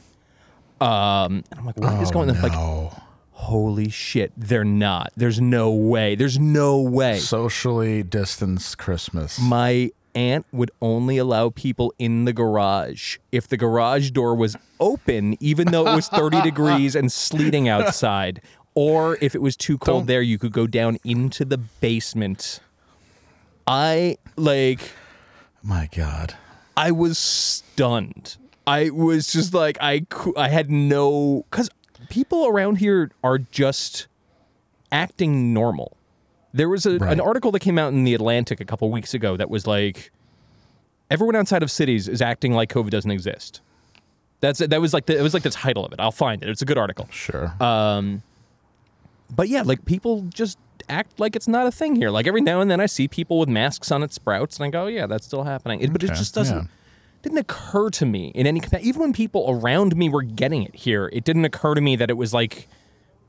[0.81, 2.41] Um, and I'm like, what is Oh, going on?
[2.43, 2.93] Like,
[3.33, 5.13] holy shit, they're not.
[5.17, 6.15] There's no way.
[6.15, 7.19] There's no way.
[7.19, 9.39] Socially distanced Christmas.
[9.41, 15.37] My aunt would only allow people in the garage if the garage door was open,
[15.41, 18.41] even though it was 30 degrees and sleeting outside.
[18.75, 22.61] Or if it was too cold Don't- there, you could go down into the basement.
[23.67, 24.91] I like
[25.63, 26.35] My God.
[26.77, 28.37] I was stunned.
[28.67, 30.07] I was just like I
[30.37, 31.69] I had no cuz
[32.09, 34.07] people around here are just
[34.91, 35.97] acting normal.
[36.53, 37.13] There was a, Right.
[37.13, 40.13] an article that came out in the Atlantic a couple weeks ago that was like
[41.11, 43.61] everyone outside of cities is acting like COVID doesn't exist.
[44.41, 46.01] That's that was like the, it was like the title of it.
[46.01, 46.49] I'll find it.
[46.49, 47.09] It's a good article.
[47.11, 47.55] Sure.
[47.63, 48.23] Um,
[49.35, 52.11] But yeah, like people just act like it's not a thing here.
[52.11, 54.71] Like every now and then I see people with masks on at Sprouts and I
[54.71, 55.81] go, oh, yeah, that's still happening.
[55.81, 56.67] It, but it just doesn't yeah.
[57.23, 61.11] didn't occur to me in any even when people around me were getting it here,
[61.13, 62.69] it didn't occur to me that it was like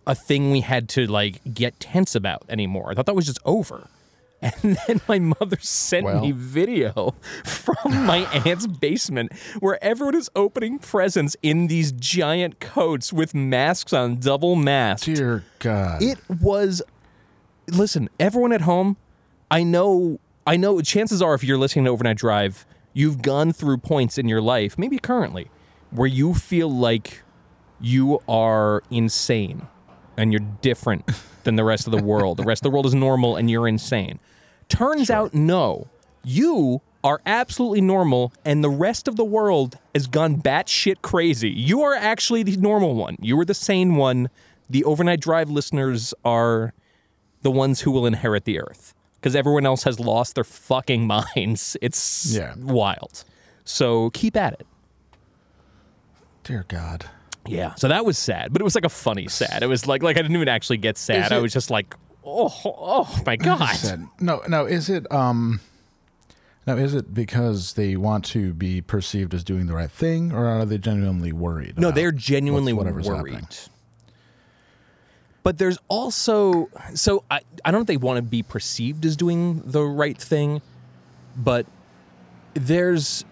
[0.05, 2.91] a thing we had to like get tense about anymore.
[2.91, 3.87] I thought that was just over.
[4.63, 6.21] And then my mother sent Well.
[6.21, 13.13] me video from my aunt's basement where everyone is opening presents in these giant coats
[13.13, 15.05] with masks on, double masks.
[15.05, 16.03] Dear God.
[16.03, 16.81] It was
[17.67, 18.97] listen, everyone at home,
[19.49, 23.77] I know I know chances are if you're listening to Overnight Drive, you've gone through
[23.77, 25.49] points in your life, maybe currently,
[25.91, 27.23] where you feel like
[27.79, 29.67] you are insane
[30.17, 31.09] and you're different
[31.43, 32.37] than the rest of the world.
[32.37, 34.19] the rest of the world is normal and you're insane.
[34.69, 35.87] Turns out no.
[36.23, 41.49] You are absolutely normal and the rest of the world has gone batshit crazy.
[41.49, 43.17] You are actually the normal one.
[43.19, 44.29] You are the sane one.
[44.69, 46.73] The Overnight Drive listeners are
[47.43, 51.77] the ones who will inherit the earth because everyone else has lost their fucking minds.
[51.81, 52.55] It's Yeah.
[52.57, 53.23] wild.
[53.63, 54.65] So keep at it.
[56.43, 57.05] Dear God.
[57.45, 57.75] Yeah.
[57.75, 59.63] So that was sad, but it was like a funny sad.
[59.63, 61.25] It was like like I didn't even actually get sad.
[61.27, 63.73] Is I was just like, oh, oh my god.
[63.75, 64.65] Said, no, no.
[64.65, 65.59] Is it um?
[66.65, 70.45] Now, is it because they want to be perceived as doing the right thing, or
[70.45, 71.77] are they genuinely worried?
[71.77, 73.03] No, they're genuinely worried.
[73.05, 73.47] happening?
[75.43, 79.15] But there's also so I, I don't know if they want to be perceived as
[79.17, 80.61] doing the right thing,
[81.35, 81.65] but
[82.53, 83.25] there's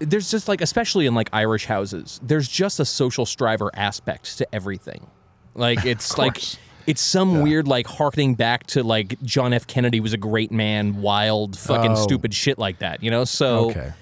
[0.00, 4.54] there's just like especially in like Irish houses, there's just a social striver aspect to
[4.54, 5.06] everything.
[5.54, 6.42] Like it's like
[6.86, 9.66] it's some weird like harkening back to like John F.
[9.66, 12.02] Kennedy was a great man, wild fucking Oh.
[12.02, 13.24] stupid shit like that, you know?
[13.24, 13.92] So Okay.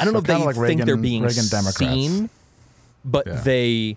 [0.00, 1.76] I don't So know if they like think they're being Reagan Democrats.
[1.78, 2.30] seen,
[3.04, 3.34] but Yeah.
[3.42, 3.96] they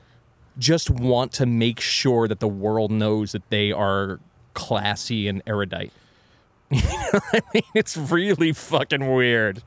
[0.57, 4.19] just want to make sure that the world knows that they are
[4.53, 5.91] classy and erudite.
[6.71, 7.63] You know I mean?
[7.75, 9.61] It's really fucking weird.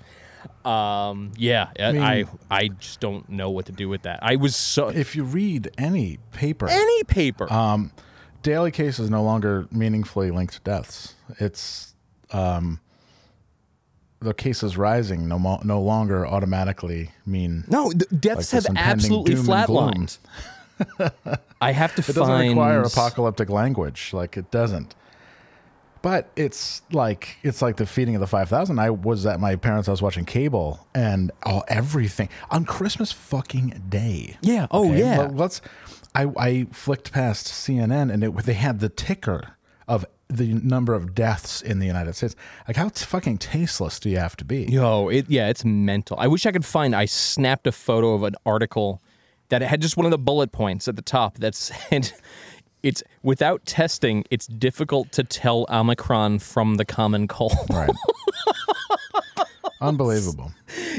[0.64, 4.18] Um, yeah, I, mean- I I just don't know what to do with that.
[4.22, 7.51] I was so If you read any paper, any paper.
[7.53, 7.92] um,
[8.42, 11.14] daily cases no longer meaningfully linked to deaths.
[11.38, 11.94] It's
[12.33, 12.81] um,
[14.20, 19.35] the cases rising no mo- no longer automatically mean no, the deaths like have absolutely
[19.37, 20.18] flatlined.
[21.60, 22.50] I have to It doesn't find.
[22.50, 24.10] require apocalyptic language.
[24.12, 24.94] Like it doesn't.
[26.00, 28.78] But it's like it's like the feeding of the five thousand.
[28.78, 34.36] I was at my parents' house watching cable, and oh, everything on Christmas fucking day.
[34.40, 34.68] Yeah.
[34.70, 35.18] Oh, yeah.
[35.18, 35.60] Let- Let's.
[36.14, 39.56] I I flicked past CNN, and it they had the ticker
[39.88, 42.36] of the number of deaths in the United States.
[42.68, 44.64] Like how t- fucking tasteless do you have to be?
[44.64, 46.16] Yo, it yeah, it's mental.
[46.20, 46.94] I wish I could find.
[46.94, 49.02] I snapped a photo of an article
[49.48, 52.12] that it had just one of the bullet points at the top that said,
[52.82, 57.90] "It's without testing, it's difficult to tell Omicron from the common cold." Right.
[59.80, 60.52] Unbelievable.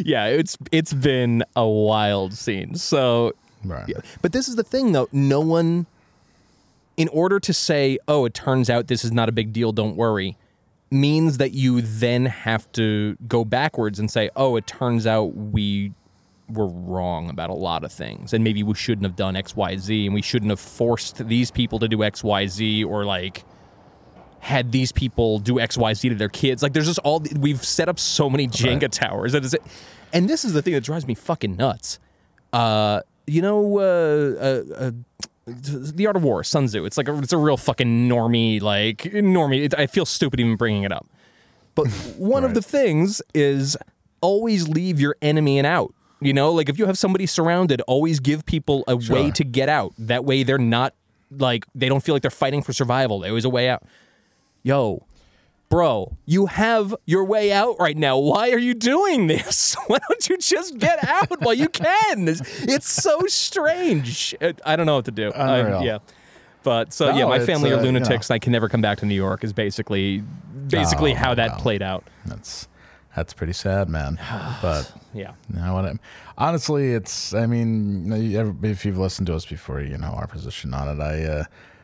[0.05, 2.75] yeah, it's it's been a wild scene.
[2.75, 3.33] So,
[3.65, 3.93] Right.
[4.21, 5.09] but this is the thing though.
[5.11, 5.85] No one,
[6.95, 9.73] in order to say, "Oh, it turns out this is not a big deal.
[9.73, 10.37] Don't worry,"
[10.91, 15.91] means that you then have to go backwards and say, "Oh, it turns out we
[16.49, 19.77] were wrong about a lot of things, and maybe we shouldn't have done X, Y,
[19.77, 23.43] Z, and we shouldn't have forced these people to do X, Y, Z, or like."
[24.41, 26.63] had these people do X, Y, Z to their kids.
[26.63, 29.33] Like, there's just all we've set up so many Jenga towers.
[29.33, 29.61] That is it.
[30.13, 31.99] And this is the thing that drives me fucking nuts.
[32.51, 34.91] Uh, you know, uh, uh, uh,
[35.45, 36.85] the Art of War, Sun Tzu.
[36.85, 39.65] It's like a, it's a real fucking normie, like normie.
[39.65, 41.07] It, I feel stupid even bringing it up.
[41.75, 43.77] But one of the things is
[44.21, 45.93] always leave your enemy an out.
[46.21, 49.69] You know, like if you have somebody surrounded, always give people a way to get
[49.69, 49.93] out.
[49.97, 50.93] That way they're not
[51.31, 53.19] like they don't feel like they're fighting for survival.
[53.19, 53.83] There's always a way out.
[54.63, 55.05] Yo,
[55.69, 58.17] bro, you have your way out right now.
[58.17, 59.75] Why are you doing this?
[59.87, 62.27] Why don't you just get out while you can?
[62.27, 64.35] It's, so strange.
[64.65, 65.31] I don't know what to do.
[65.31, 65.99] I- yeah.
[66.63, 67.99] But so No, yeah, my family uh, are you know.
[67.99, 68.29] lunatics.
[68.29, 69.45] and I can never come back to New York.
[69.45, 70.21] Is basically
[70.67, 71.57] basically Oh, how that wow.
[71.59, 72.03] played out.
[72.25, 72.67] That's
[73.19, 74.17] that's pretty sad, man.
[74.61, 75.33] But Yeah.
[75.53, 75.85] you know what?
[75.85, 75.93] I,
[76.37, 77.33] honestly, it's.
[77.33, 78.11] I mean,
[78.63, 80.99] if you've listened to us before, you know our position on it.
[81.01, 81.43] I, uh,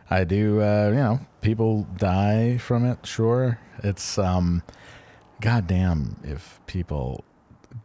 [0.09, 0.61] I do.
[0.61, 3.05] Uh, you know, people die from it.
[3.05, 4.17] Sure, it's.
[4.17, 4.63] um
[5.41, 7.23] Goddamn, if people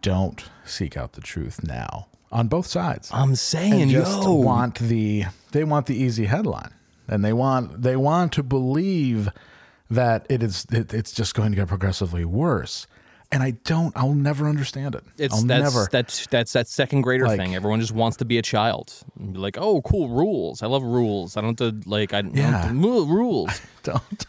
[0.02, 4.78] don't seek out the truth now on both sides I'm saying, and just yo, want
[4.78, 6.72] the they want the easy headline
[7.08, 9.28] and they want they want to believe
[9.90, 12.86] that it is it, it's just going to get progressively worse
[13.32, 17.02] and i don't i'll never understand it it's i'll that's, never that's that's that second
[17.02, 17.54] grader Like- thing.
[17.54, 18.92] Everyone just wants to be a child.
[19.18, 20.62] And be like, oh, cool rules.
[20.62, 21.36] I love rules.
[21.36, 22.12] I don't to like.
[22.14, 22.62] I don't Yeah.
[22.62, 23.60] to, "Ugh, rules.
[23.82, 24.26] don't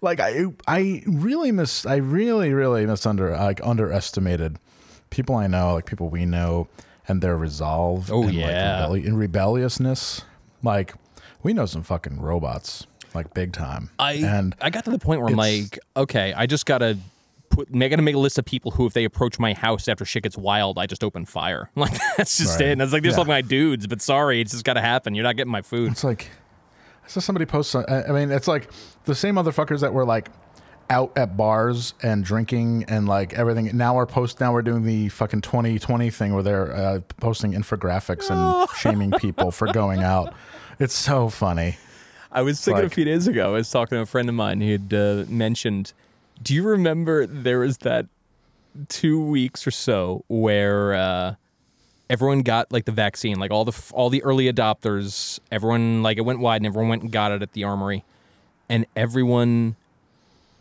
[0.00, 4.58] like i i really miss i really really misunder like underestimated
[5.10, 6.66] people i know like people we know
[7.06, 8.86] and their resolve Oh, and yeah.
[8.86, 10.22] like rebelli- and rebelliousness
[10.62, 10.94] like
[11.42, 15.20] we know some fucking robots like big time I and I got to the point
[15.20, 16.98] where I'm like, okay, I just gotta
[17.50, 17.68] put.
[17.74, 20.22] I gotta make a list of people who, if they approach my house after shit
[20.22, 21.70] gets wild, I just open fire.
[21.76, 22.68] Like that's just Right.
[22.68, 22.72] it.
[22.72, 23.16] And it's like there's Yeah.
[23.16, 25.14] some of my dudes, but sorry, it's just gotta happen.
[25.14, 25.92] You're not getting my food.
[25.92, 26.30] It's like,
[27.04, 27.74] I saw somebody post.
[27.74, 28.70] I mean, it's like
[29.04, 30.28] the same motherfuckers that were like
[30.90, 33.70] out at bars and drinking and like everything.
[33.76, 34.40] Now we're post.
[34.40, 39.50] Now we're doing the fucking 2020 thing where they're uh, posting infographics and shaming people
[39.50, 40.32] for going out.
[40.78, 41.76] It's so funny.
[42.32, 43.48] I was thinking a few days ago.
[43.48, 44.60] I was talking to a friend of mine.
[44.60, 45.92] He had uh, mentioned.
[46.42, 48.06] Do you remember there was that
[48.88, 51.34] two weeks or so where uh,
[52.08, 56.22] everyone got like the vaccine, like all the all the early adopters, everyone like it
[56.22, 58.04] went wide and everyone went and got it at the armory,
[58.68, 59.76] and everyone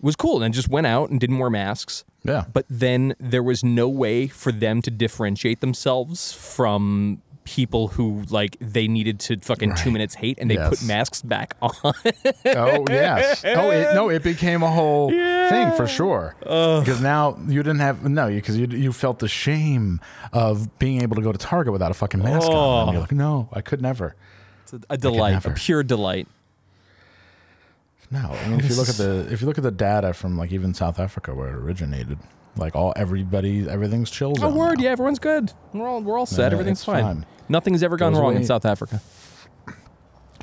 [0.02, 2.04] was cool and just went out and didn't wear masks.
[2.24, 2.46] Yeah.
[2.52, 8.58] But then there was no way for them to differentiate themselves from people who like
[8.60, 11.72] they needed to fucking two minutes hate and they put masks back on.
[12.46, 13.44] Oh yes.
[13.46, 16.36] Oh it, no, it became a whole thing for sure.
[16.40, 20.02] Because now you didn't have no, because you you felt the shame
[20.34, 22.90] of being able to go to Target without a fucking mask on.
[22.90, 24.16] And you're like, no, I could never.
[24.64, 26.28] It's a, a delight, a pure delight.
[28.12, 30.38] No, I mean if you look at the if you look at the data from
[30.38, 32.20] like even South Africa where it originated,
[32.58, 34.84] like all everybody everything's chill Oh, word, now.
[34.86, 35.52] yeah, everyone's good.
[35.74, 36.52] We're all we're all set.
[36.52, 37.04] Yeah, Everything's fine.
[37.04, 37.26] fine.
[37.50, 39.02] Nothing's ever gone Goes wrong in South Africa.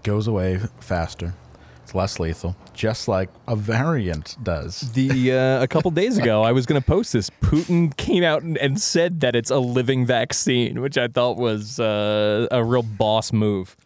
[0.02, 1.34] goes away faster.
[1.82, 4.80] It's less lethal, just like a variant does.
[4.92, 7.28] The uh, a couple days ago, I was going to post this.
[7.42, 11.78] Putin came out and, and said that it's a living vaccine, which I thought was
[11.78, 13.76] uh, a real boss move.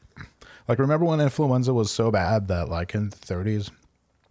[0.69, 3.71] Like remember when influenza was so bad that like in the 30s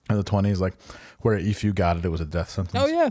[0.10, 0.76] and the 20s, like
[1.22, 2.82] where if you got it, it was a death sentence.
[2.82, 3.10] Oh yeah,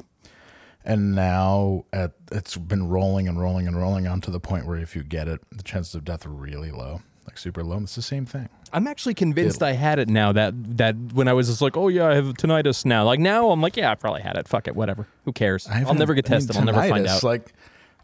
[0.87, 4.79] And now at, it's been rolling and rolling and rolling on to the point where
[4.79, 7.79] if you get it, the chances of death are really low, like super low.
[7.79, 8.49] It's the same thing.
[8.73, 10.31] I'm actually convinced I had it now.
[10.33, 13.05] That that when I was just like, oh yeah, I have tinnitus now.
[13.05, 14.47] Like now, I'm like, yeah, I probably had it.
[14.47, 15.09] Fuck it, whatever.
[15.25, 15.67] Who cares?
[15.69, 16.57] I'll never get I mean, tested.
[16.57, 17.23] I'll never find out.
[17.25, 17.53] Like,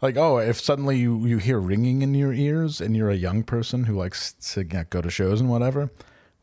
[0.01, 3.43] like oh, if suddenly you you hear ringing in your ears and you're a young
[3.43, 5.89] person who likes to go to shows and whatever,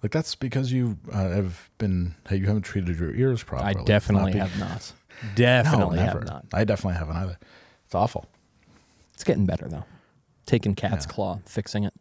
[0.03, 3.69] like that's because you uh, have been you haven't treated your ears properly.
[3.69, 4.93] I It's not definitely be- have not.
[5.23, 6.19] No, Definitely never.
[6.21, 6.47] have not.
[6.53, 7.39] I definitely haven't either.
[7.87, 8.27] It's awful.
[9.15, 9.85] It's getting better though.
[10.47, 11.13] Taking cat's Yeah.
[11.13, 11.93] claw, fixing it.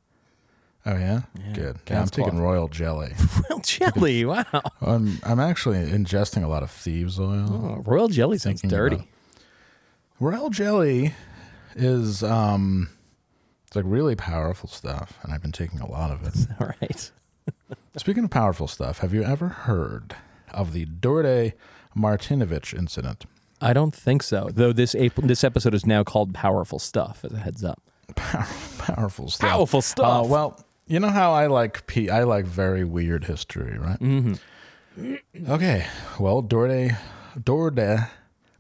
[0.85, 1.21] Oh yeah,
[1.53, 1.77] good.
[1.87, 3.11] Yeah, I'm cat's taking royal jelly.
[3.49, 4.25] Royal jelly.
[4.25, 4.45] Wow.
[4.81, 7.47] I'm I'm actually ingesting a lot of thieves oil.
[7.77, 8.95] Oh, royal jelly sounds dirty.
[8.95, 9.07] about-
[10.21, 11.13] Royal jelly
[11.75, 12.89] is um,
[13.67, 16.47] it's like really powerful stuff, and I've been taking a lot of it.
[16.59, 17.11] All right.
[17.97, 20.15] Speaking of powerful stuff, have you ever heard
[20.51, 21.53] of the Dorde
[21.95, 23.25] Martinovich incident?
[23.61, 24.49] I don't think so.
[24.53, 27.25] Though this ap- this episode is now called Powerful Stuff.
[27.25, 27.81] As a heads up.
[28.15, 29.49] Powerful stuff.
[29.49, 30.25] Powerful stuff.
[30.25, 33.99] Uh, well, you know how I like P- I like very weird history, right?
[33.99, 35.15] Mm-hmm.
[35.49, 35.85] Okay.
[36.19, 36.97] Well, Dorde,
[37.41, 38.07] Dorde,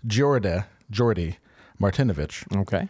[0.05, 1.35] Jorde, Jordi
[1.81, 2.87] Martinovich Okay.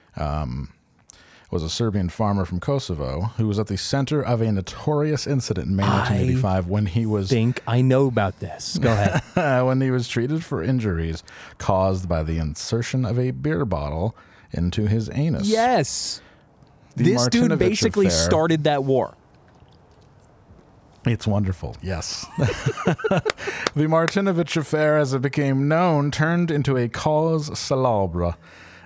[1.52, 5.68] Was a Serbian farmer from Kosovo who was at the center of a notorious incident
[5.68, 8.78] in May 1985 when he was think I know about this.
[8.78, 9.22] Go ahead.
[9.66, 11.24] when he was treated for injuries
[11.58, 14.16] caused by the insertion of a beer bottle
[14.52, 15.48] into his anus.
[15.48, 16.22] yes.
[16.96, 18.20] The this dude basically affair.
[18.20, 19.16] started that war.
[21.06, 22.26] It's wonderful, yes.
[22.38, 23.24] the
[23.76, 28.36] Martinovich affair, as it became known, turned into a cause célèbre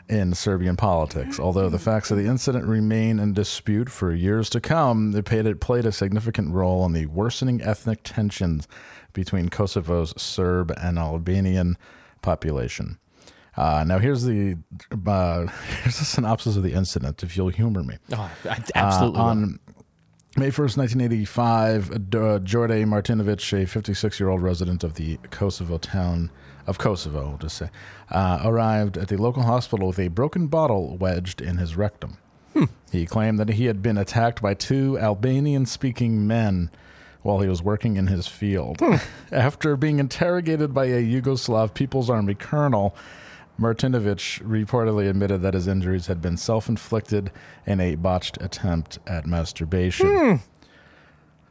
[0.09, 1.39] in Serbian politics.
[1.39, 5.45] Although the facts of the incident remain in dispute for years to come, it played,
[5.45, 8.67] it played a significant role in the worsening ethnic tensions
[9.13, 11.77] between Kosovo's Serb and Albanian
[12.21, 12.97] population.
[13.55, 14.57] Uh, now, here's the
[15.05, 15.45] uh,
[15.83, 17.21] here's the synopsis of the incident.
[17.21, 17.97] If you'll humor me.
[18.11, 18.31] Oh,
[18.73, 19.19] absolutely.
[19.19, 19.59] Uh, on
[20.35, 21.95] May 1st, 1985, uh,
[22.39, 26.31] Jorde Martinovic, a 56 year old resident of the Kosovo town
[26.67, 27.69] of Kosovo, we'll just say,
[28.09, 32.17] uh, arrived at the local hospital with a broken bottle wedged in his rectum.
[32.53, 32.65] Hmm.
[32.91, 36.69] He claimed that he had been attacked by two Albanian speaking men
[37.23, 38.79] while he was working in his field.
[38.79, 38.95] Hmm.
[39.31, 42.95] After being interrogated by a Yugoslav People's Army colonel,
[43.59, 47.31] Martinovic reportedly admitted that his injuries had been self inflicted
[47.65, 50.07] in a botched attempt at masturbation.
[50.07, 50.35] Hmm.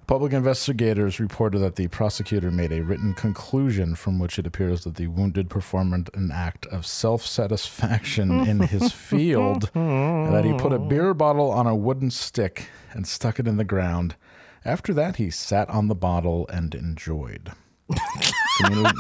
[0.07, 4.97] Public investigators reported that the prosecutor made a written conclusion from which it appears that
[4.97, 10.73] the wounded performed an act of self satisfaction in his field, and that he put
[10.73, 14.17] a beer bottle on a wooden stick and stuck it in the ground.
[14.65, 17.53] After that, he sat on the bottle and enjoyed.
[18.61, 18.93] Communi-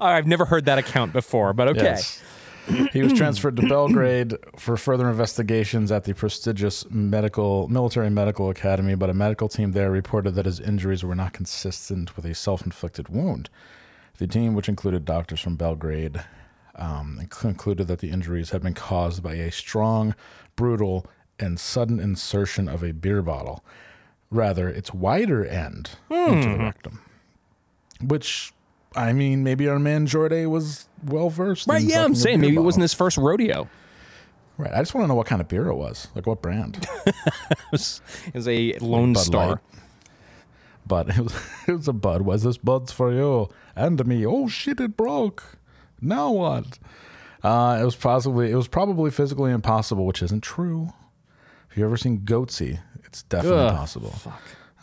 [0.00, 1.82] I've never heard that account before, but okay.
[1.84, 2.22] Yes.
[2.92, 8.94] He was transferred to Belgrade for further investigations at the prestigious medical military medical academy,
[8.94, 13.08] but a medical team there reported that his injuries were not consistent with a self-inflicted
[13.08, 13.48] wound.
[14.18, 16.24] The team, which included doctors from Belgrade,
[16.74, 20.14] um, concluded that the injuries had been caused by a strong,
[20.56, 21.06] brutal,
[21.38, 23.64] and sudden insertion of a beer bottle,
[24.30, 27.00] rather its wider end into the rectum.
[28.02, 28.52] Which,
[28.96, 31.68] I mean, maybe our man Jordi was well versed.
[31.68, 33.68] Right, yeah, I'm saying maybe it wasn't his first rodeo.
[34.58, 36.86] Right, I just want to know what kind of beer it was, like what brand.
[37.04, 37.14] It
[37.70, 39.48] was, it was a Lone Bud Star.
[39.48, 39.58] Light.
[40.86, 41.34] But it was
[41.68, 42.22] it was a Bud.
[42.22, 44.24] Was this Bud's for you and me?
[44.24, 44.80] Oh shit!
[44.80, 45.58] It broke.
[46.00, 46.78] Now what?
[47.42, 50.92] Uh, it was possibly it was probably physically impossible, which isn't true.
[51.70, 54.14] If you've ever seen Goatse, it's definitely Ugh, possible.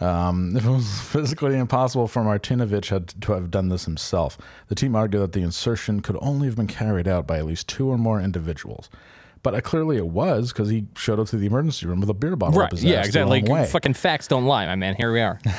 [0.03, 4.37] Um, if it was physically impossible for Martinovich had to have done this himself,
[4.67, 7.67] the team argued that the insertion could only have been carried out by at least
[7.67, 8.89] two or more individuals.
[9.43, 12.13] But uh, clearly it was because he showed up to the emergency room with a
[12.13, 13.41] beer bottle Right, his yeah, exactly.
[13.41, 14.95] Like, fucking facts don't lie, my man.
[14.95, 15.39] Here we are.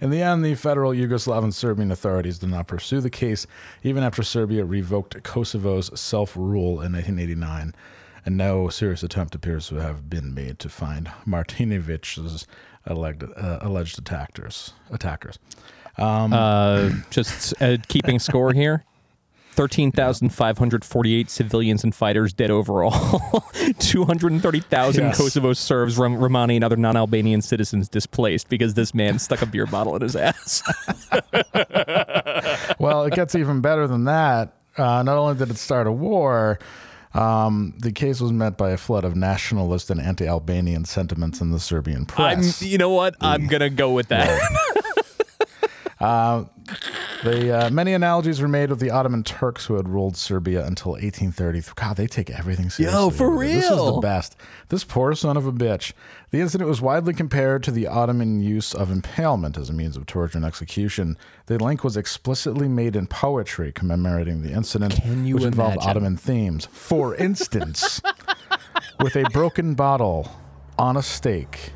[0.00, 3.46] In the end, the federal Yugoslav and Serbian authorities did not pursue the case,
[3.82, 7.74] even after Serbia revoked Kosovo's self rule in 1989,
[8.24, 12.46] and no serious attempt appears to have been made to find Martinovic's
[12.86, 14.72] alleged, uh, alleged attackers.
[14.90, 15.38] attackers.
[15.98, 18.84] Uh, just uh, keeping score here.
[19.52, 22.90] 13,548 civilians and fighters dead overall.
[23.78, 25.16] 230,000 Yes.
[25.16, 29.46] Kosovo Serbs, Rom- Romani, and other non Albanian citizens displaced because this man stuck a
[29.46, 30.62] beer bottle in his ass.
[32.78, 34.52] well, it gets even better than that.
[34.76, 36.58] Uh, not only did it start a war,
[37.16, 41.50] um, the case was met by a flood of nationalist and anti Albanian sentiments in
[41.50, 42.62] the Serbian I'm, press.
[42.62, 43.16] you know what?
[43.20, 44.40] I'm going to go with that.
[45.38, 45.46] They,
[46.00, 46.44] uh,
[47.24, 51.62] Uh, many analogies were made of the Ottoman Turks who had ruled Serbia until 1830.
[51.74, 53.00] God, they take everything seriously.
[53.00, 53.48] Yo, for real.
[53.52, 54.36] This is the best.
[54.68, 55.92] This poor son of a bitch.
[56.30, 60.06] The incident was widely compared to the Ottoman use of impalement as a means of
[60.06, 61.16] torture and execution.
[61.46, 65.90] The link was explicitly made in poetry commemorating the incident, Can you which involved imagine?
[65.90, 66.66] Ottoman themes.
[66.66, 68.00] For instance,
[69.00, 70.30] with a broken bottle
[70.78, 71.72] on a stake,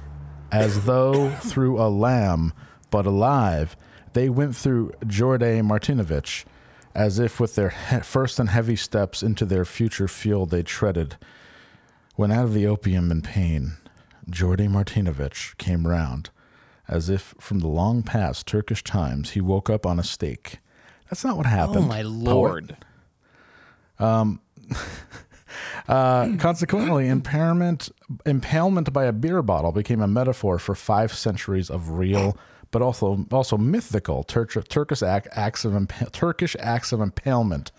[0.52, 2.52] as though through a lamb,
[2.90, 3.76] but alive,
[4.12, 6.44] they went through Jorde Martinovich,
[6.94, 11.16] as if with their he- first and heavy steps into their future field they treaded.
[12.16, 13.74] When out of the opium and pain,
[14.28, 16.30] Jorde Martinovich came round,
[16.88, 20.58] as if from the long past Turkish times he woke up on a stake.
[21.08, 21.84] That's not what happened.
[21.84, 22.06] Oh my poet.
[22.06, 22.76] lord.
[25.88, 27.88] Uh, consequently, impairment,
[28.24, 32.36] impalement by a beer bottle became a metaphor for five centuries of real,
[32.70, 37.72] but also also mythical Tur- Turkish ac- acts of impa- Turkish acts of impalement,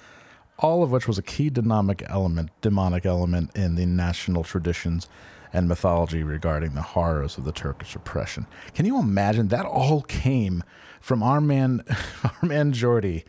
[0.60, 5.08] all of which was a key demonic element, demonic element in the national traditions
[5.54, 8.48] and mythology regarding the horrors of the Turkish oppression.
[8.74, 10.64] Can you imagine that all came
[11.02, 11.84] from our man,
[12.24, 13.26] our man Jordy,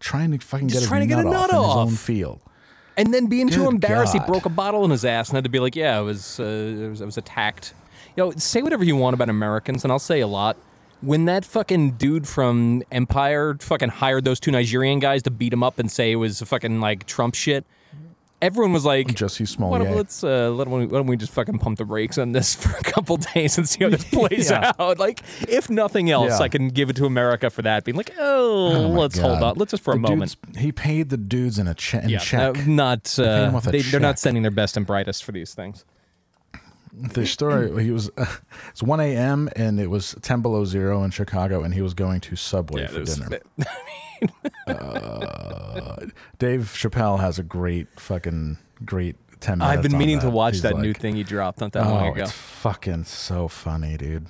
[0.00, 1.76] trying to fucking Just get his trying to get nut a off nut in his
[1.76, 2.40] own field?
[2.96, 4.22] And then being too embarrassed, God.
[4.22, 6.38] he broke a bottle in his ass and had to be like, "Yeah, I was,
[6.38, 6.44] uh,
[6.84, 7.72] I was, I was attacked."
[8.16, 10.58] You know, say whatever you want about Americans, and I'll say a lot.
[11.02, 15.62] When that fucking dude from Empire fucking hired those two Nigerian guys to beat him
[15.62, 17.64] up and say it was fucking like Trump shit,
[18.40, 21.84] everyone was like, Why don't, let's uh, let, why don't we just fucking pump the
[21.84, 24.72] brakes on this for a couple days and see how this plays Yeah.
[24.78, 24.98] out?
[24.98, 26.44] Like, if nothing else, Yeah.
[26.44, 27.82] I can give it to America for that.
[27.84, 29.52] Being like, oh, Oh let's hold God.
[29.52, 30.36] on, let's just for a moment.
[30.56, 32.58] he paid the dudes in a che- in Yeah, check.
[32.58, 35.32] uh, not uh, him with a they, they're not sending their best and brightest for
[35.32, 35.84] these things.
[36.92, 38.10] The story he was
[38.70, 39.48] it's 1 a.m.
[39.56, 42.92] and it was 10 below zero in Chicago, and he was going to Subway for
[42.94, 43.40] there's- dinner.
[44.68, 45.96] Uh,
[46.38, 49.76] Dave Chappelle has a great fucking great 10 minutes.
[49.76, 51.90] I've been on meaning to watch He's that new thing he dropped not that Oh,
[51.94, 52.22] long ago.
[52.22, 54.26] it's fucking so funny, dude.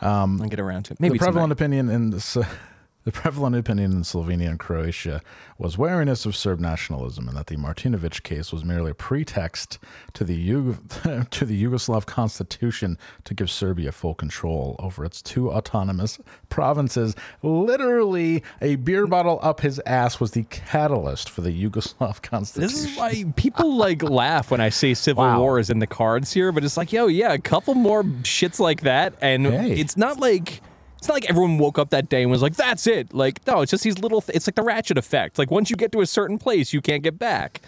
[0.00, 1.00] I'll get around to it.
[1.00, 1.64] Maybe the prevalent tonight.
[1.66, 2.38] opinion in this,
[3.04, 5.22] the prevalent opinion in Slovenia and Croatia
[5.58, 9.78] was wariness of Serb nationalism, and that the Martinovic case was merely a pretext
[10.14, 10.86] to the Yug-
[11.30, 16.18] to the Yugoslav constitution to give Serbia full control over its two autonomous
[16.50, 17.14] provinces.
[17.42, 22.60] Literally, a beer bottle up his ass was the catalyst for the Yugoslav constitution.
[22.70, 25.40] This is why people like laugh when I say civil Wow.
[25.40, 28.58] war is in the cards here, but it's like, yo, yeah, a couple more shits
[28.60, 29.72] like that, and Hey.
[29.72, 30.62] it's not like
[31.00, 33.14] it's not like everyone woke up that day and was like, that's it.
[33.14, 34.20] Like, no, it's just these little.
[34.20, 35.38] Th- it's like the ratchet effect.
[35.38, 37.62] Like once you get to a certain place, you can't get back.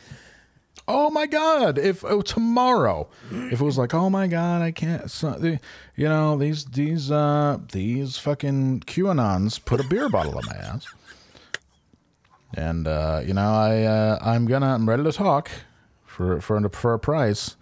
[0.89, 5.09] oh my god if oh, tomorrow if it was like oh my god i can't
[5.11, 5.61] so, the,
[5.95, 10.85] you know these these uh these fucking qanons put a beer bottle in my ass
[12.55, 15.51] and uh you know i uh i'm gonna i'm ready to talk
[16.05, 17.55] for for for a price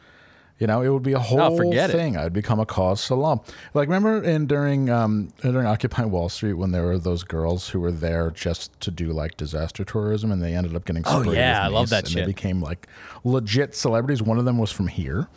[0.60, 1.94] you know, it would be a whole forget it.
[1.94, 2.18] thing.
[2.18, 3.40] I'd become a cause salam.
[3.72, 7.80] Like remember in during um during Occupy Wall Street when there were those girls who
[7.80, 11.64] were there just to do like disaster tourism and they ended up getting Oh, yeah,
[11.64, 12.22] I love that and shit.
[12.22, 12.86] They became like
[13.24, 14.22] legit celebrities.
[14.22, 15.28] One of them was from here,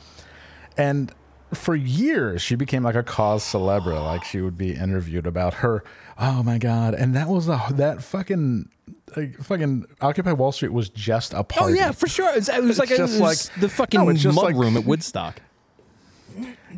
[0.77, 1.09] and
[1.53, 4.03] for years she became like a cause celebra.
[4.03, 5.85] Like she would be interviewed about her.
[6.17, 6.93] Oh my god!
[6.93, 8.69] And that was a that fucking.
[9.15, 11.71] Like, fucking Occupy Wall Street was just a part.
[11.71, 12.29] Oh yeah, for sure.
[12.29, 14.35] It was, it was like a, just it was like- the fucking no, it's just
[14.35, 15.41] mud like- room at Woodstock.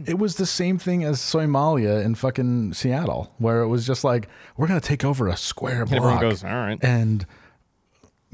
[0.05, 4.27] It was the same thing as Somalia in fucking Seattle, where it was just like
[4.57, 5.95] we're gonna take over a square block.
[5.97, 7.25] everyone goes, "All right." and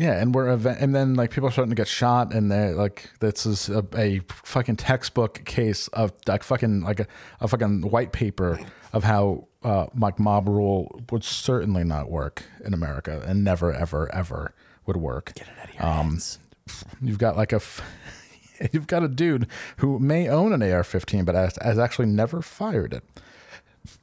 [0.02, 2.70] yeah, and we're event- and then like people are starting to get shot, and they
[2.70, 7.08] are like this is a, a fucking textbook case of like fucking like a,
[7.40, 8.60] a fucking white paper
[8.94, 14.12] of how uh, like mob rule would certainly not work in America, and never ever
[14.12, 14.56] ever
[14.88, 15.34] would work.
[15.36, 16.40] Get it out of your hands.
[17.02, 17.58] You've got like a.
[17.58, 17.82] F-
[18.72, 19.48] You've got a dude
[19.78, 23.04] who may own an AR-15, but has, has actually never fired it,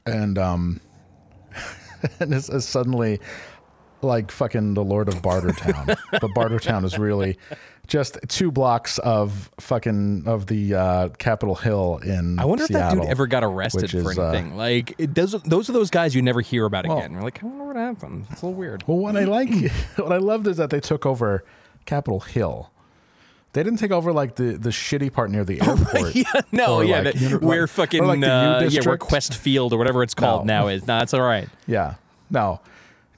[0.07, 0.81] and um,
[2.21, 3.21] and is, is suddenly
[4.03, 5.87] like fucking the Lord of Bartertown.
[6.13, 7.39] but Bartertown is really
[7.87, 12.39] just two blocks of fucking of the uh, Capitol Hill in.
[12.39, 14.57] I wonder if that dude ever got arrested for is, uh, anything.
[14.57, 17.13] like, it does, those are those guys you never hear about again.
[17.13, 18.27] You're like, I wonder what happened.
[18.31, 18.85] It's a little weird.
[18.87, 19.51] Well, what I like,
[19.97, 21.45] what I loved is that they took over
[21.87, 22.71] Capitol Hill.
[23.55, 26.15] They didn't take over like the, the shitty part near the airport.
[26.15, 28.99] yeah, no, yeah, like, where like- fucking like, uh, yeah, where.
[28.99, 30.65] Qwest Field or whatever it's called No.
[30.65, 30.87] now is.
[30.87, 31.49] No, it's all right.
[31.67, 31.95] Yeah.
[32.31, 32.61] No.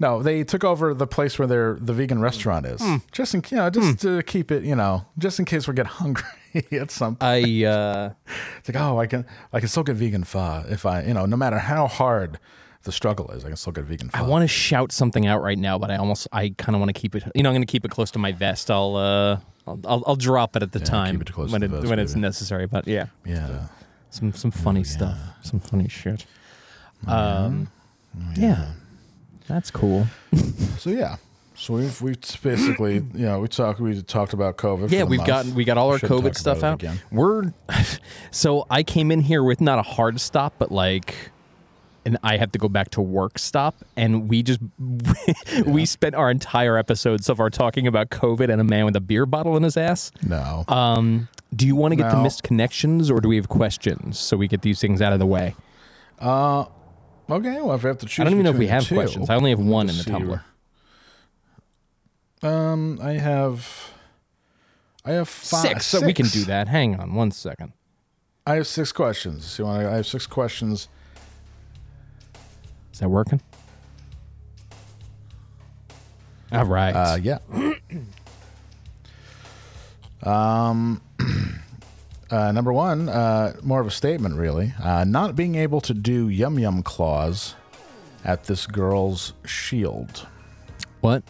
[0.00, 2.80] No, they took over the place where their the vegan restaurant is.
[2.80, 2.96] Hmm.
[3.12, 5.86] Just in you know, just to keep it, you know, just in case we get
[6.00, 6.24] hungry
[6.72, 7.22] at some point.
[7.22, 8.10] I uh,
[8.58, 11.26] It's like, oh, I can I can still get vegan pho if I, you know,
[11.26, 12.38] no matter how hard
[12.84, 13.44] the struggle is.
[13.44, 14.10] I can still get vegan.
[14.14, 16.88] I want to shout something out right now, but I almost I kind of want
[16.94, 17.22] to keep it.
[17.34, 18.70] You know, I'm going to keep it close to my vest.
[18.70, 21.52] I'll uh, I'll, I'll, I'll drop it at the Yeah, time keep it close to
[21.52, 22.66] when the it vest, when it's necessary.
[22.66, 23.66] But yeah, Yeah.
[24.08, 26.24] some some funny stuff, some funny shit.
[27.06, 27.70] Um,
[28.34, 28.72] yeah,
[29.50, 30.06] that's cool.
[30.78, 31.16] So yeah.
[31.56, 34.90] So we've we basically you know we talked we talked about COVID.
[34.90, 35.26] Yeah, we've month.
[35.26, 36.74] gotten we got all our Shouldn't COVID stuff out.
[36.82, 37.00] again.
[37.10, 37.52] We're
[38.30, 41.14] so I came in here with not a hard stop, but like
[42.06, 44.60] and I have to go back to work stop and we just
[45.66, 49.00] we spent our entire episode so far talking about COVID and a man with a
[49.00, 50.12] beer bottle in his ass.
[50.26, 50.64] No.
[50.68, 54.36] Um do you want to get the missed connections or do we have questions so
[54.36, 55.56] we get these things out of the way?
[57.30, 57.60] Okay.
[57.60, 59.30] Well, if I have to choose, I don't even know if we have two, questions.
[59.30, 60.42] I only have one in the Tumblr.
[62.42, 63.90] Um, I have.
[65.04, 65.62] I have five.
[65.62, 66.68] Six, so we can do that.
[66.68, 67.72] Hang on one second.
[68.46, 69.58] I have six questions.
[69.58, 69.86] You want?
[69.86, 70.88] I have six questions.
[72.92, 73.40] Is that working?
[76.52, 76.92] All right.
[76.92, 77.38] Uh, yeah.
[80.22, 81.00] um,
[82.30, 84.72] uh, number one, uh, more of a statement, really.
[84.82, 87.54] Uh, not being able to do yum yum claws
[88.24, 90.26] at this girl's shield.
[91.00, 91.22] What?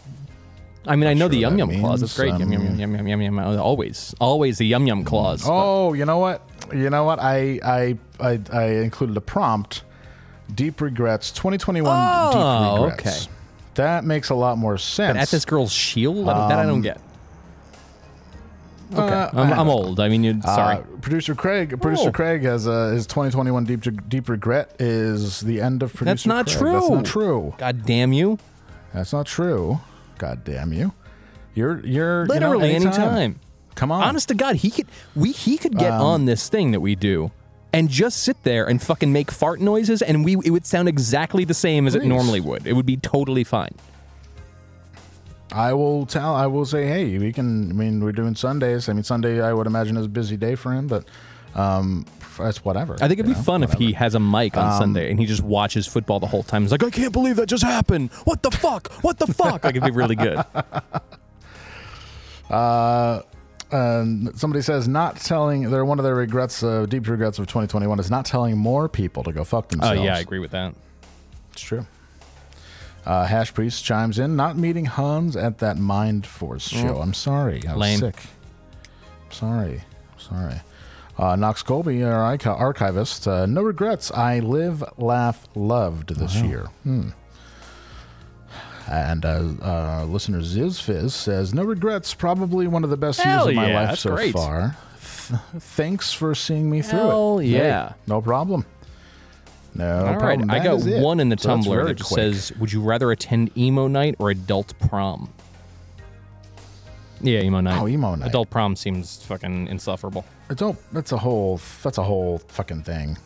[0.87, 1.69] I mean, I know the yum yum.
[1.69, 2.15] That's means.
[2.15, 2.39] great.
[2.39, 3.59] Yum yum Um, yum yum yum yum yum.
[3.59, 5.43] Always, always the yum yum claws.
[5.45, 6.41] Oh, you know what?
[6.73, 7.19] You know what?
[7.19, 9.83] I I I, I included a prompt.
[10.53, 11.31] Deep regrets.
[11.31, 12.31] 2021 Oh,
[12.89, 13.25] deep regrets.
[13.27, 13.33] okay.
[13.75, 15.15] That makes a lot more sense.
[15.15, 16.99] But at this girl's shield, don't- that I don't get.
[18.93, 19.99] Okay, uh, I'm, I I'm old.
[19.99, 20.77] I mean, you're, sorry.
[20.77, 21.79] Uh, producer Craig.
[21.81, 22.11] Producer Oh.
[22.11, 26.05] Craig has uh, his 2021 deep deep regret is the end of producer.
[26.05, 26.57] That's not Craig.
[26.57, 26.71] true.
[26.73, 27.53] That's not true.
[27.57, 28.37] God damn you!
[28.93, 29.79] That's not true.
[30.17, 30.93] God damn you.
[31.55, 33.15] You're you're Literally you know, anytime.
[33.17, 33.39] anytime.
[33.75, 34.03] Come on.
[34.03, 36.95] Honest to God, he could we he could get Um, on this thing that we
[36.95, 37.31] do
[37.73, 41.45] and just sit there and fucking make fart noises, and we it would sound exactly
[41.45, 42.67] the same as it normally would.
[42.67, 43.73] It would be totally fine.
[45.51, 46.33] I will tell.
[46.35, 47.69] I will say, hey, we can.
[47.71, 48.87] I mean, we're doing Sundays.
[48.87, 51.05] I mean, Sunday I would imagine is a busy day for him, but
[51.55, 52.05] um,
[52.37, 52.95] that's whatever.
[52.95, 55.19] I think it'd be know, fun if he has a mic Um, on Sunday and
[55.19, 56.61] he just watches football the whole time.
[56.61, 58.11] He's like, I can't believe that just happened.
[58.23, 58.91] What the fuck?
[59.03, 59.63] What the fuck?
[59.63, 60.43] Like it'd be really good.
[62.49, 63.21] Uh,
[63.71, 65.71] and somebody says not telling.
[65.71, 69.23] They're one of their regrets, uh, deep regrets of 2021 is not telling more people
[69.23, 69.91] to go fuck themselves.
[69.91, 70.05] Oh themselves.
[70.05, 70.75] yeah, I agree with that.
[71.53, 71.85] It's true.
[73.05, 76.99] Uh, Hash Priest chimes in, not meeting Hans at that Mind Force show.
[76.99, 77.61] I'm sorry.
[77.67, 77.79] I was Mm.
[77.79, 77.99] Lame.
[77.99, 78.15] sick.
[79.31, 79.81] Sorry.
[80.17, 80.61] Sorry.
[81.17, 84.11] Uh, Knox Colby, our archi- archivist, uh, no regrets.
[84.11, 86.67] I live, laugh, loved this year.
[86.83, 87.09] Hmm.
[88.87, 92.13] And uh, uh, listener Ziz Fizz says, no regrets.
[92.13, 94.33] Probably one of the best Hell years of my life so great.
[94.33, 94.75] far.
[95.27, 97.45] Th- thanks for seeing me through Hell it.
[97.47, 97.89] yeah.
[97.89, 98.65] Hey, no problem.
[99.73, 100.51] No All right, problem.
[100.51, 102.07] I That got one in the So that's Tumblr that quick.
[102.19, 105.29] says, "Would you rather attend emo night or adult prom?"
[107.21, 107.79] Yeah, emo night.
[107.79, 108.29] Oh, emo night.
[108.29, 110.25] Adult prom seems fucking insufferable.
[110.55, 110.77] Don't.
[110.91, 111.61] That's a whole.
[111.83, 113.17] That's a whole fucking thing.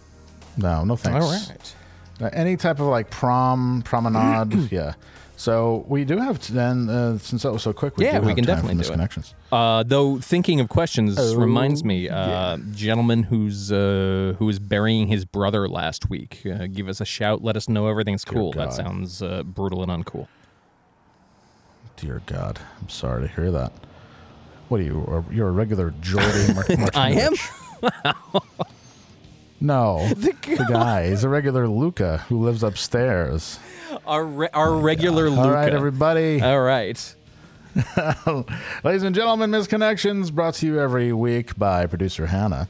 [0.57, 1.25] No, no thanks.
[1.25, 1.75] All right.
[2.21, 4.93] Uh, any type of like prom promenade, yeah.
[5.45, 8.29] So we do have to then, uh, since that was so quick, we Yeah, we
[8.29, 8.97] have can definitely do it.
[8.97, 9.33] misconnections.
[9.51, 15.07] Uh, though thinking of questions Oh, reminds me, uh, gentleman who's uh, who was burying
[15.07, 16.41] his brother last week.
[16.47, 17.43] Uh, give us a shout.
[17.43, 18.53] Let us know everything's cool.
[18.53, 20.27] That sounds uh, brutal and uncool.
[21.95, 23.71] Dear God, I'm sorry to hear that.
[24.69, 25.25] What are you?
[25.29, 27.33] You're a regular Jordy Mar- I am.
[29.65, 31.09] No, the guy.
[31.09, 33.59] He's a regular Luka who lives upstairs.
[34.05, 35.41] Our re- our regular Luka.
[35.41, 36.39] All right, everybody.
[36.41, 37.15] All right.
[38.83, 42.69] Ladies and gentlemen, Misconnections brought to you every week by producer Hannah.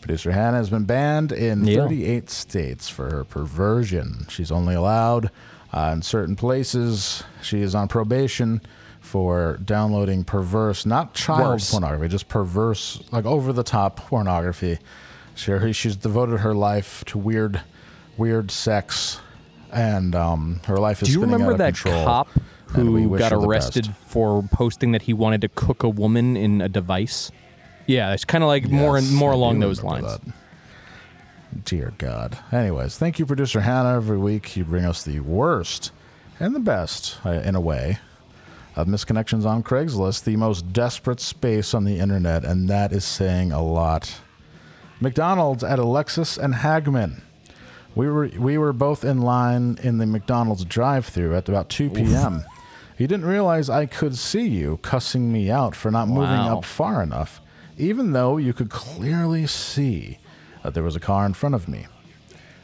[0.00, 1.82] Producer Hannah has been banned in Yeah.
[1.82, 4.26] 38 states for her perversion.
[4.30, 5.30] She's only allowed
[5.74, 7.24] uh, in certain places.
[7.42, 8.62] She is on probation
[9.00, 11.70] for downloading perverse, not child Worse.
[11.72, 14.78] pornography, just perverse, like over the top pornography.
[15.36, 17.60] She, she's devoted her life to weird,
[18.16, 19.20] weird sex,
[19.72, 22.28] and um, her life is Do you remember that control, cop
[22.74, 26.60] and we who got arrested for posting that he wanted to cook a woman in
[26.60, 27.30] a device?
[27.86, 30.06] Yeah, it's kind of like more Yes, more I along those lines.
[30.06, 30.20] that.
[31.64, 32.38] Dear God.
[32.52, 33.96] Anyways, thank you, producer Hannah.
[33.96, 35.92] Every week you bring us the worst
[36.40, 37.98] and the best, uh, in a way,
[38.74, 43.52] of misconnections on Craigslist, the most desperate space on the internet, and that is saying
[43.52, 44.20] a lot.
[45.00, 47.20] McDonald's at Alexis and Hagman.
[47.94, 52.44] We were we were both in line in the McDonald's drive-through at about 2 p.m.
[52.98, 56.58] You didn't realize I could see you cussing me out for not moving Wow.
[56.58, 57.40] up far enough,
[57.78, 60.18] even though you could clearly see
[60.62, 61.86] that there was a car in front of me.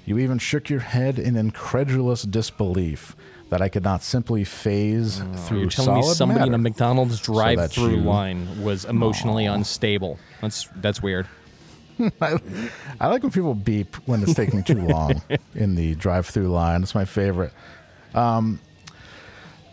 [0.04, 3.14] You even shook your head in incredulous disbelief
[3.50, 5.32] that I could not simply phase oh.
[5.34, 6.62] through Oh, You're telling me solid somebody in a matter.
[6.62, 10.18] McDonald's drive-through you- line was emotionally unstable.
[10.40, 11.26] That's that's weird.
[12.20, 12.38] I,
[13.00, 15.22] I like when people beep when it's taking too long
[15.54, 16.82] in the drive-through line.
[16.82, 17.52] It's my favorite.
[18.14, 18.60] Um,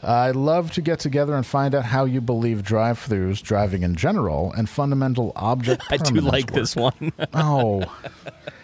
[0.01, 4.53] I love to get together and find out how you believe drive-throughs, driving in general,
[4.53, 5.84] and fundamental object.
[5.89, 6.99] I do like this work.
[6.99, 7.11] one.
[7.34, 7.84] Oh,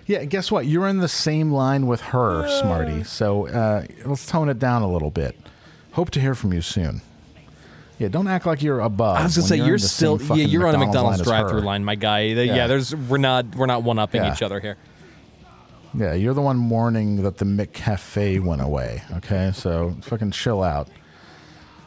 [0.06, 0.24] yeah.
[0.24, 0.66] Guess what?
[0.66, 3.04] You're in the same line with her, Smarty.
[3.04, 5.36] So uh, let's tone it down a little bit.
[5.92, 7.02] Hope to hear from you soon.
[7.98, 9.18] Yeah, don't act like you're above.
[9.18, 11.86] I was gonna say you're you're still yeah you're on a McDonald's McDonald's drive-through line,
[11.86, 12.34] my guy.
[12.34, 12.56] The- Yeah.
[12.56, 12.68] Yeah.
[12.68, 14.34] there's we're not we're not one upping Yeah.
[14.34, 14.78] each other here.
[15.98, 19.02] Yeah, you're the one mourning that the McCafe went away.
[19.18, 20.90] Okay, so fucking chill out.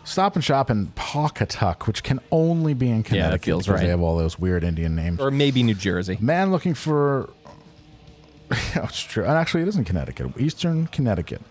[0.05, 3.85] Stop and shop in Pawcatuck, which can only be in Connecticut yeah, feels because right.
[3.85, 5.21] they have all those weird Indian names.
[5.21, 6.17] Or maybe New Jersey.
[6.23, 7.29] Man looking for.
[8.51, 9.25] yeah, it's true.
[9.25, 11.43] And actually, it is in Connecticut, Eastern Connecticut,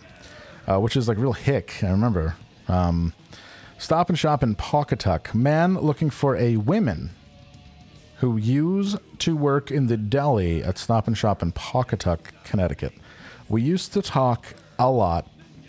[0.67, 1.83] uh, which is like real hick.
[1.83, 2.35] I remember.
[2.67, 3.13] Um,
[3.77, 5.33] stop and shop in Pawcatuck.
[5.33, 7.11] Man looking for a women
[8.17, 12.91] who used to work in the deli at Stop and Shop in Pawcatuck, Connecticut.
[13.47, 15.27] We used to talk a lot,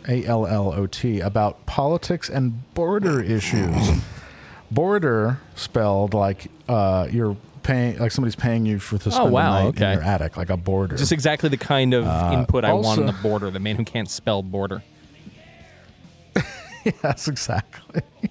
[0.09, 3.77] A L L O T, about politics and border issues.
[4.71, 9.53] border spelled like uh, you're paying, like somebody's paying you for to spend Oh, wow,
[9.53, 9.93] the night okay.
[9.93, 10.97] in your attic, like a border.
[10.97, 13.51] Just exactly the kind of input I want on Uh, the border.
[13.51, 14.83] The man who can't spell border.
[17.05, 18.03] Yes, exactly.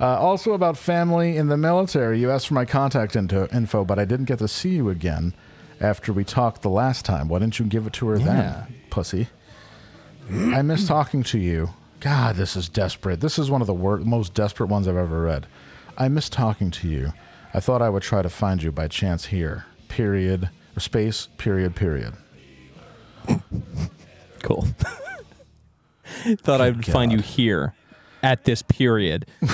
[0.00, 2.18] Uh, also about family in the military.
[2.18, 5.34] You asked for my contact into, info, but I didn't get to see you again
[5.78, 7.28] after we talked the last time.
[7.28, 8.24] Why didn't you give it to her Yeah.
[8.24, 9.28] then, pussy?
[10.30, 11.70] I miss talking to you.
[12.00, 13.20] God, this is desperate.
[13.20, 15.46] This is one of the wor- most desperate ones I've ever read.
[15.98, 17.12] I miss talking to you.
[17.52, 19.66] I thought I would try to find you by chance here.
[19.88, 20.48] Period.
[20.74, 21.28] Or space.
[21.36, 21.76] Period.
[21.76, 22.14] Period.
[24.42, 24.66] Cool.
[26.38, 27.74] Thought I'd find you here
[28.22, 29.26] at this period.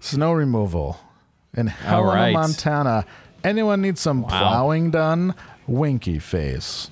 [0.00, 0.98] Snow removal
[1.54, 2.32] in Helena, right.
[2.32, 3.04] Montana.
[3.44, 5.34] Anyone need some plowing done?
[5.66, 6.90] Winky face.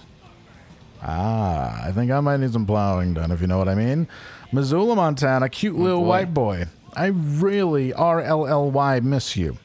[1.03, 4.09] Ah, I think I might need some plowing done, if you know what I mean.
[4.53, 6.09] Missoula, Montana, cute little boy.
[6.09, 6.66] white boy.
[6.95, 9.59] I really, R L L Y, miss you.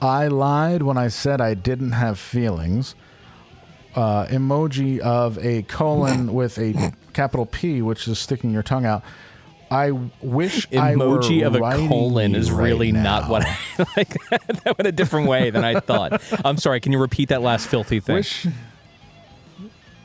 [0.00, 2.94] I lied when I said I didn't have feelings.
[3.94, 9.02] Uh, emoji of a colon with a capital P, which is sticking your tongue out.
[9.70, 9.90] I
[10.22, 13.56] wish I were Emoji of a colon is right really not what I
[13.96, 14.14] like.
[14.30, 16.22] That went a different way than I thought.
[16.44, 16.80] I'm sorry.
[16.80, 18.16] Can you repeat that last filthy thing?
[18.16, 18.46] Wish,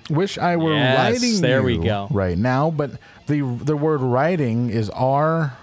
[0.09, 2.07] wish I were Yes, writing there we go.
[2.11, 2.91] right now, but
[3.27, 5.57] the the word writing is R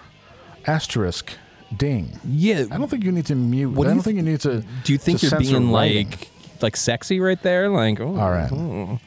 [0.66, 1.32] asterisk
[1.76, 2.18] ding.
[2.26, 2.64] yeah.
[2.70, 3.72] I don't think you need to mute.
[3.72, 4.64] I do don't you think you need to.
[4.84, 6.08] Do you think you're being writing.
[6.10, 6.30] like
[6.62, 7.68] like sexy right there?
[7.68, 8.50] Like, oh, All right.
[8.52, 8.98] Oh.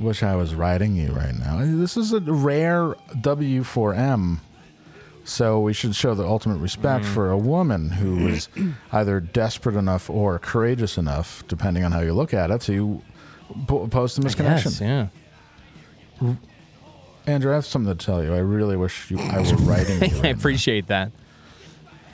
[0.00, 1.58] Wish I was writing you right now.
[1.60, 4.38] This is a rare W4M.
[5.24, 7.08] So we should show the ultimate respect Mm.
[7.14, 8.48] for a woman who is
[8.92, 13.02] either desperate enough or courageous enough, depending on how you look at it, to
[13.66, 14.80] po- post a misconnection.
[14.80, 15.10] Yes,
[16.22, 16.34] yeah.
[17.26, 18.32] Andrew, I have something to tell you.
[18.34, 20.16] I really wish you, I were writing you.
[20.18, 21.12] I right appreciate that.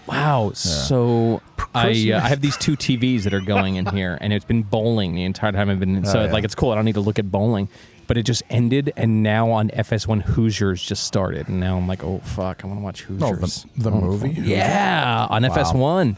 [0.06, 0.52] Wow.
[0.54, 1.40] So
[1.74, 4.62] I uh, I have these two TVs that are going in here, and it's been
[4.62, 6.04] bowling the entire time I've been.
[6.04, 6.32] So Oh, yeah.
[6.32, 6.70] like it's cool.
[6.70, 7.68] I don't need to look at bowling,
[8.06, 12.04] but it just ended, and now on FS1 Hoosiers just started, and now I'm like,
[12.04, 13.28] oh fuck, I want to watch now.
[13.28, 13.64] Hoosiers.
[13.66, 14.30] Oh, the, the movie?
[14.30, 16.00] Yeah, on FS1.
[16.02, 16.16] I'm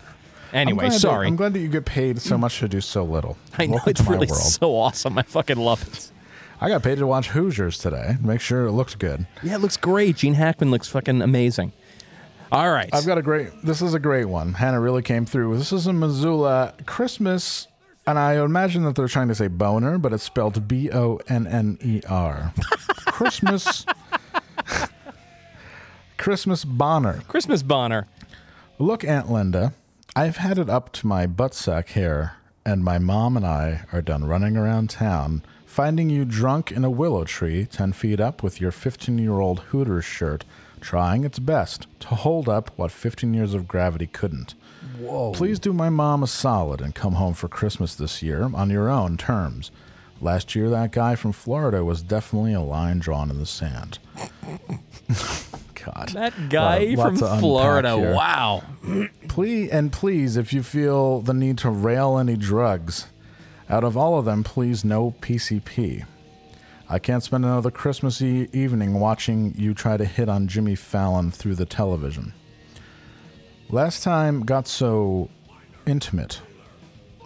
[0.53, 1.27] Anyway, glad that- sorry.
[1.27, 3.37] I'm glad that you get paid so much to do so little.
[3.59, 4.41] I know Welcome it's to my really world.
[4.43, 5.19] so awesome.
[5.19, 6.11] I fucking love it.
[6.61, 8.17] I got paid to watch Hoosiers today.
[8.21, 9.27] Make sure it looked good.
[9.43, 10.17] Yeah, it looks great.
[10.17, 11.73] Gene Hackman looks fucking amazing.
[12.51, 12.89] All right.
[12.93, 13.51] I've got a great.
[13.63, 14.55] This is a great one.
[14.55, 15.59] Hannah really came through.
[15.59, 17.69] This is in Missoula Christmas,
[18.07, 21.47] and I imagine that they're trying to say boner, but it's spelled B O N
[21.47, 22.55] N E R.
[23.07, 23.85] Christmas.
[26.17, 27.23] Christmas Bonner.
[27.29, 28.07] Christmas Bonner.
[28.79, 29.73] Look, Aunt Linda,
[30.17, 34.25] I've had it up to my buttsack hair, and my mom and I are done
[34.25, 38.71] running around town, finding you drunk in a willow tree 10 feet up with your
[38.71, 40.45] 15 year old Hooters shirt,
[40.79, 44.55] trying its best to hold up what 15 years of gravity couldn't.
[44.99, 45.33] Whoa.
[45.33, 48.89] Please do my mom a solid and come home for Christmas this year on your
[48.89, 49.71] own terms.
[50.21, 53.99] Last year, that guy from Florida was definitely a line drawn in the sand.
[55.85, 56.11] God.
[56.13, 57.97] That guy Lot- from Florida.
[57.97, 58.15] here.
[58.15, 58.63] Wow.
[59.29, 63.07] Please and please, if you feel the need to rail any drugs,
[63.71, 66.05] out of all of them, please no PCP.
[66.89, 71.31] I can't spend another Christmas e- evening watching you try to hit on Jimmy Fallon
[71.31, 72.33] through the television.
[73.69, 75.29] Last time got so
[75.87, 76.41] intimate.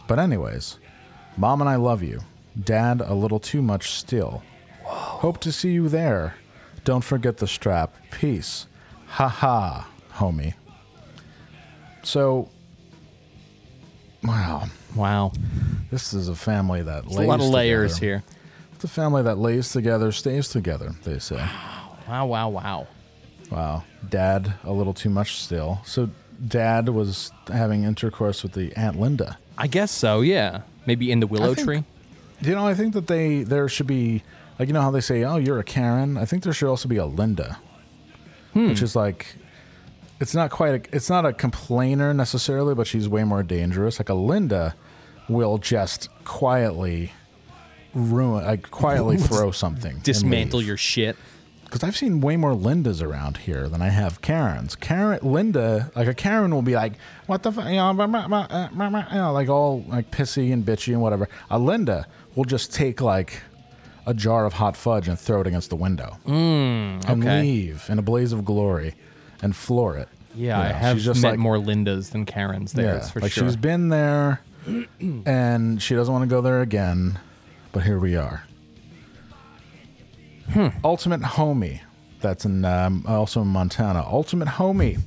[0.09, 0.79] But anyways,
[1.37, 2.21] Mom and I love you.
[2.61, 4.43] Dad, a little too much still.
[4.83, 6.35] Hope to see you there.
[6.85, 7.95] Don't forget the strap.
[8.11, 8.67] Peace.
[9.07, 10.55] Ha ha, homie.
[12.03, 12.49] So,
[14.25, 14.65] wow,
[14.97, 15.33] Wow.
[15.93, 18.07] this is a family that a lot of layers together.
[18.07, 18.23] here.
[18.85, 21.37] A family that lays together, stays together, they say.
[22.09, 22.87] Wow, wow, wow.
[23.51, 23.85] Wow.
[24.09, 25.81] Dad, a little too much still.
[25.85, 26.11] So,
[26.49, 29.39] dad was having intercourse with the Aunt Linda.
[29.57, 30.63] I guess so, yeah.
[30.87, 31.85] Maybe in the willow think- tree.
[32.41, 34.25] You know, I think that they there should be
[34.59, 36.89] like you know how they say, "Oh, you're a Karen." I think there should also
[36.89, 37.57] be a Linda,
[38.53, 38.69] hmm.
[38.69, 39.37] which is like
[40.19, 44.01] it's not quite a, it's not a complainer necessarily, but she's way more dangerous.
[44.01, 44.75] Like a Linda
[45.29, 47.13] will just quietly
[47.95, 51.17] ruin, like quietly throw something, Dismantle your shit.
[51.65, 54.77] Because I've seen way more Lindas around here than I have Karens.
[54.77, 56.93] Karen, Linda, like a Karen will be like,
[57.27, 59.83] "What the fuck," you know, blah, blah, blah, uh, blah, blah, you know, like all
[59.89, 61.31] like pissy and bitchy and whatever.
[61.51, 63.41] A Linda will just take like
[64.07, 67.41] a jar of hot fudge and throw it against the window and okay.
[67.41, 68.95] leave in a blaze of glory
[69.41, 70.09] and floor it.
[70.35, 73.11] Yeah, You I know, have she's just met like- more Lindas than Karens there, that's
[73.13, 73.45] for like sure.
[73.49, 74.41] she's been there,
[75.01, 77.19] and she doesn't want to go there again.
[77.73, 78.45] But here we are.
[80.53, 80.69] Hmm.
[80.85, 81.81] Ultimate homie.
[82.21, 84.05] That's in um, also in Montana.
[84.07, 85.01] Ultimate homie.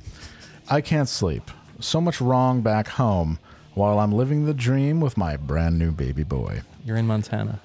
[0.70, 1.52] I can't sleep.
[1.80, 3.40] So much wrong back home
[3.76, 6.62] while I'm living the dream with my brand new baby boy.
[6.84, 7.60] You're in Montana.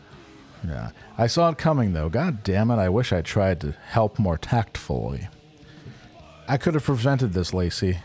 [0.66, 0.90] Yeah.
[1.16, 2.08] I saw it coming though.
[2.08, 2.76] God damn it.
[2.76, 5.28] I wish I tried to help more tactfully.
[6.46, 7.98] I could have prevented this, Lacey.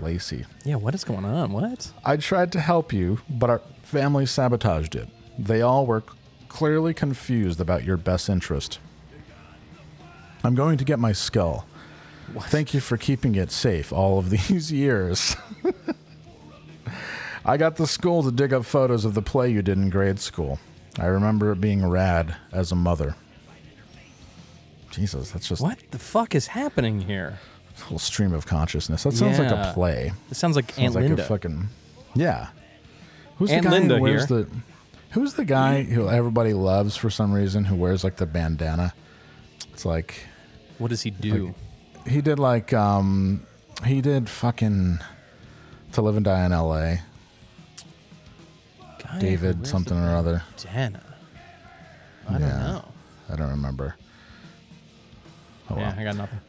[0.00, 0.44] Lacey.
[0.64, 1.52] Yeah, what is going on?
[1.52, 1.92] What?
[2.04, 5.08] I tried to help you, but our family sabotaged it.
[5.40, 6.02] They all were
[6.48, 8.78] clearly confused about your best interest.
[10.44, 11.66] I'm going to get my skull.
[12.42, 15.34] Thank you for keeping it safe all of these years.
[17.44, 20.18] I got the school to dig up photos of the play you did in grade
[20.20, 20.58] school.
[20.98, 23.14] I remember it being rad as a mother.
[24.90, 27.38] Jesus, that's just What the fuck is happening here?
[27.78, 29.04] a whole stream of consciousness.
[29.04, 30.12] That sounds like a play.
[30.30, 31.22] It sounds like Sounds Aunt like Linda.
[31.22, 31.68] a fucking
[32.14, 32.48] yeah.
[33.38, 34.38] Who's Aunt the guy Linda who wears here.
[34.42, 34.50] the?
[35.12, 37.64] Who's the guy who everybody loves for some reason?
[37.64, 38.94] Who wears like the bandana?
[39.72, 40.24] It's like
[40.78, 41.54] What does he do?
[42.06, 43.44] he did like um
[43.84, 44.98] he did fucking
[45.92, 47.00] to live and die in L.A.
[49.02, 50.42] Guy who David wears something the or other.
[50.62, 51.02] Bandana.
[52.28, 52.56] I don't Yeah.
[52.58, 52.84] know.
[53.30, 53.96] I don't remember.
[55.70, 55.98] Oh, yeah, well.
[55.98, 56.40] I got nothing.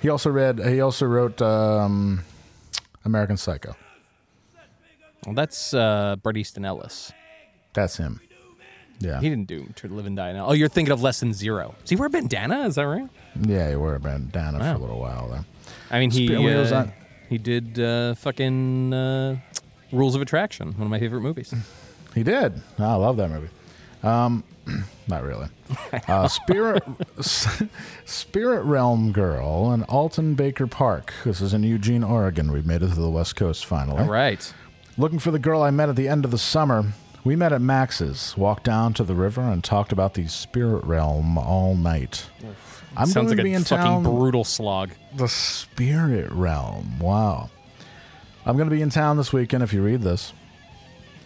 [0.00, 0.58] He also read.
[0.64, 2.22] He also wrote um,
[3.04, 3.74] American Psycho.
[5.26, 7.12] Well, that's uh, Bret Easton Ellis.
[7.72, 8.20] That's him.
[8.98, 9.20] Yeah.
[9.20, 10.48] He didn't do To Live and Die Now.
[10.48, 11.74] Oh, you're thinking of Less Than Zero.
[11.80, 12.66] Does he wear a bandana?
[12.66, 13.08] Is that right?
[13.40, 14.72] yeah, he wore a bandana Wow.
[14.72, 15.44] for a little while there.
[15.90, 16.92] I mean, he he was uh, on-
[17.28, 19.36] he did uh, fucking uh,
[19.92, 21.54] Rules of Attraction, one of my favorite movies.
[22.12, 22.60] He did.
[22.76, 23.50] I love that movie.
[24.02, 24.42] Um,
[25.06, 25.46] not really.
[26.08, 26.82] Uh, Spirit
[28.04, 31.12] Spirit Realm Girl in Alton Baker Park.
[31.24, 32.50] This is in Eugene, Oregon.
[32.52, 34.02] We've made it to the West Coast finally.
[34.02, 34.52] All right.
[34.98, 36.92] Looking for the girl I met at the end of the summer.
[37.22, 41.36] We met at Max's, walked down to the river, and talked about the Spirit Realm
[41.36, 42.26] all night.
[42.96, 44.02] I'm Sounds going like to be a in fucking town.
[44.04, 44.90] brutal slog.
[45.14, 46.98] The Spirit Realm.
[46.98, 47.50] Wow.
[48.46, 50.32] I'm going to be in town this weekend if you read this.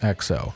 [0.01, 0.53] XO.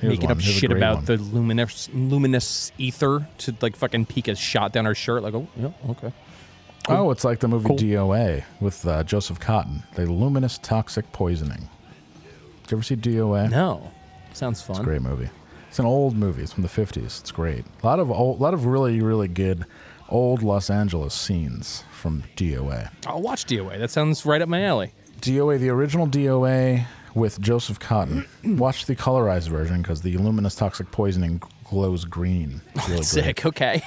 [0.00, 0.32] Here's Making one.
[0.32, 1.04] up Here's a shit great about one.
[1.06, 5.22] the luminous luminous ether to like fucking peek a shot down our shirt.
[5.22, 6.12] Like, oh, yeah, okay.
[6.88, 7.70] Oh, it's like the movie.
[7.70, 9.84] DOA with uh, Joseph Cotten.
[9.94, 11.68] The luminous toxic poisoning.
[12.66, 13.50] Did you ever see DOA?
[13.50, 13.90] No,
[14.32, 14.76] sounds fun.
[14.76, 15.28] It's a great movie.
[15.68, 16.42] It's an old movie.
[16.42, 17.20] It's from the 50s.
[17.20, 17.64] It's great.
[17.82, 19.64] A lot of old, a lot of really, really good
[20.08, 22.90] old Los Angeles scenes from DOA.
[23.06, 23.78] I'll watch DOA.
[23.78, 24.92] That sounds right up my alley.
[25.20, 28.26] DOA, the original DOA with Joseph Cotten.
[28.58, 32.60] Watch the colorized version because the luminous toxic poisoning glows green.
[32.76, 33.04] Really great.
[33.04, 33.46] Sick.
[33.46, 33.82] Okay.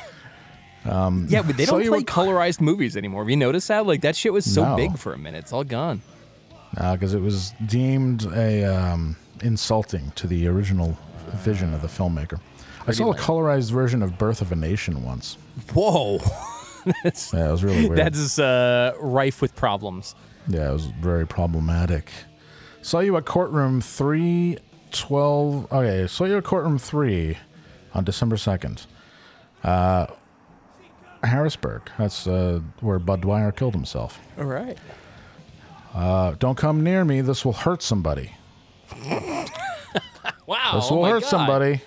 [0.85, 3.23] Um, yeah, but they don't you play were- colorized movies anymore.
[3.23, 3.85] Have you noticed that?
[3.85, 4.75] Like that shit was so No.
[4.75, 5.39] big for a minute.
[5.39, 6.01] It's all gone.
[6.73, 10.97] Because it was deemed a um, insulting to the original
[11.31, 12.39] vision of the filmmaker.
[12.87, 15.37] I saw a colorized version of Birth of a Nation once.
[15.73, 16.19] Whoa.
[17.03, 17.97] that's Yeah, it was really weird.
[17.99, 20.15] that's uh, rife with problems.
[20.47, 22.09] yeah, it was very problematic.
[22.81, 24.57] Saw you at courtroom three
[24.91, 25.71] twelve.
[25.71, 27.37] Okay, saw you at courtroom three
[27.93, 28.85] on December second.
[29.63, 30.07] Uh,
[31.23, 31.81] Harrisburg.
[31.97, 34.19] That's uh, where Budd Dwyer killed himself.
[34.37, 34.77] All right.
[35.93, 37.21] Uh, don't come near me.
[37.21, 38.31] This will hurt somebody.
[40.45, 40.71] Wow.
[40.75, 41.29] This oh will my hurt God.
[41.29, 41.81] somebody.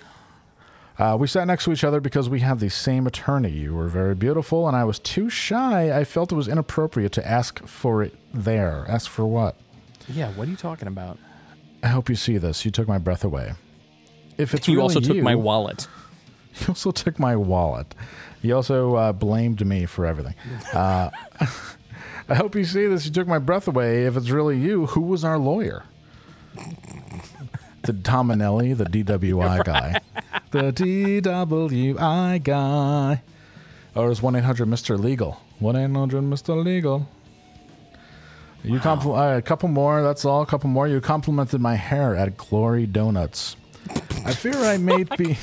[0.97, 3.49] Uh, we sat next to each other because we have the same attorney.
[3.49, 5.97] You were very beautiful, and I was too shy.
[5.97, 8.85] I felt it was inappropriate to ask for it there.
[8.87, 9.57] Ask for what?
[10.07, 10.29] Yeah.
[10.31, 11.17] What are you talking about?
[11.83, 12.63] I hope you see this.
[12.63, 13.53] You took my breath away.
[14.37, 15.87] If it's You really also took you- my wallet.
[16.55, 17.95] He also took my wallet.
[18.41, 20.35] He also uh, blamed me for everything.
[20.71, 21.09] Uh,
[22.29, 23.05] I hope you see this.
[23.05, 24.05] You took my breath away.
[24.05, 25.83] If it's really you, who was our lawyer?
[27.83, 29.99] The Tominelli, the DWI guy.
[30.51, 33.21] The DWI guy.
[33.95, 34.97] Or is 1 800 Mr.
[34.97, 35.41] Legal?
[35.59, 36.63] 1 800 Mr.
[36.63, 37.09] Legal.
[38.63, 40.01] You compl- uh, a couple more.
[40.01, 40.41] That's all.
[40.41, 40.87] A couple more.
[40.87, 43.57] You complimented my hair at Glory Donuts.
[44.25, 45.37] I fear I may be.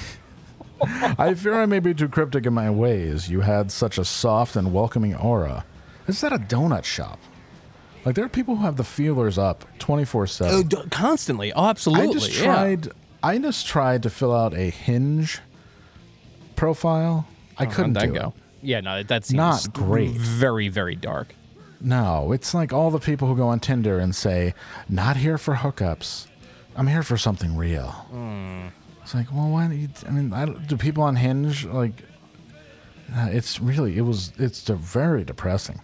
[0.82, 3.28] I fear I may be too cryptic in my ways.
[3.28, 5.66] You had such a soft and welcoming aura.
[6.06, 7.18] Is that a donut shop?
[8.04, 10.66] Like there are people who have the feelers up twenty four Oh, seven.
[10.68, 11.52] d- constantly.
[11.52, 12.08] Oh, absolutely.
[12.08, 12.44] I just yeah.
[12.44, 12.88] tried.
[13.22, 15.40] I just tried to fill out a Hinge
[16.56, 17.26] profile.
[17.58, 18.28] I couldn't do go?
[18.28, 18.42] it.
[18.62, 20.12] Yeah, no, that seems Not great.
[20.12, 21.34] Very, very dark.
[21.80, 24.54] No, it's like all the people who go on Tinder and say,
[24.88, 26.26] "Not here for hookups.
[26.76, 28.68] I'm here for something real." Hmm.
[29.02, 29.66] It's like, well, why?
[29.66, 31.92] Don't you, I mean, I do people on Hinge like?
[33.14, 35.80] Uh, it's really, it was, it's de- very depressing.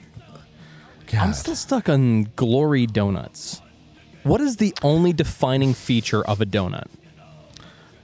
[1.07, 3.61] God, I'm still stuck on Glory Donuts.
[4.25, 6.87] What is the only defining feature of a donut?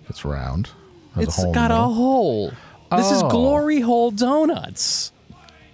[0.09, 0.71] it's round.
[1.15, 1.95] Has It's a hole in got the a middle.
[1.95, 2.53] hole.
[2.97, 3.29] This is Oh.
[3.31, 5.13] Glory Hole Donuts.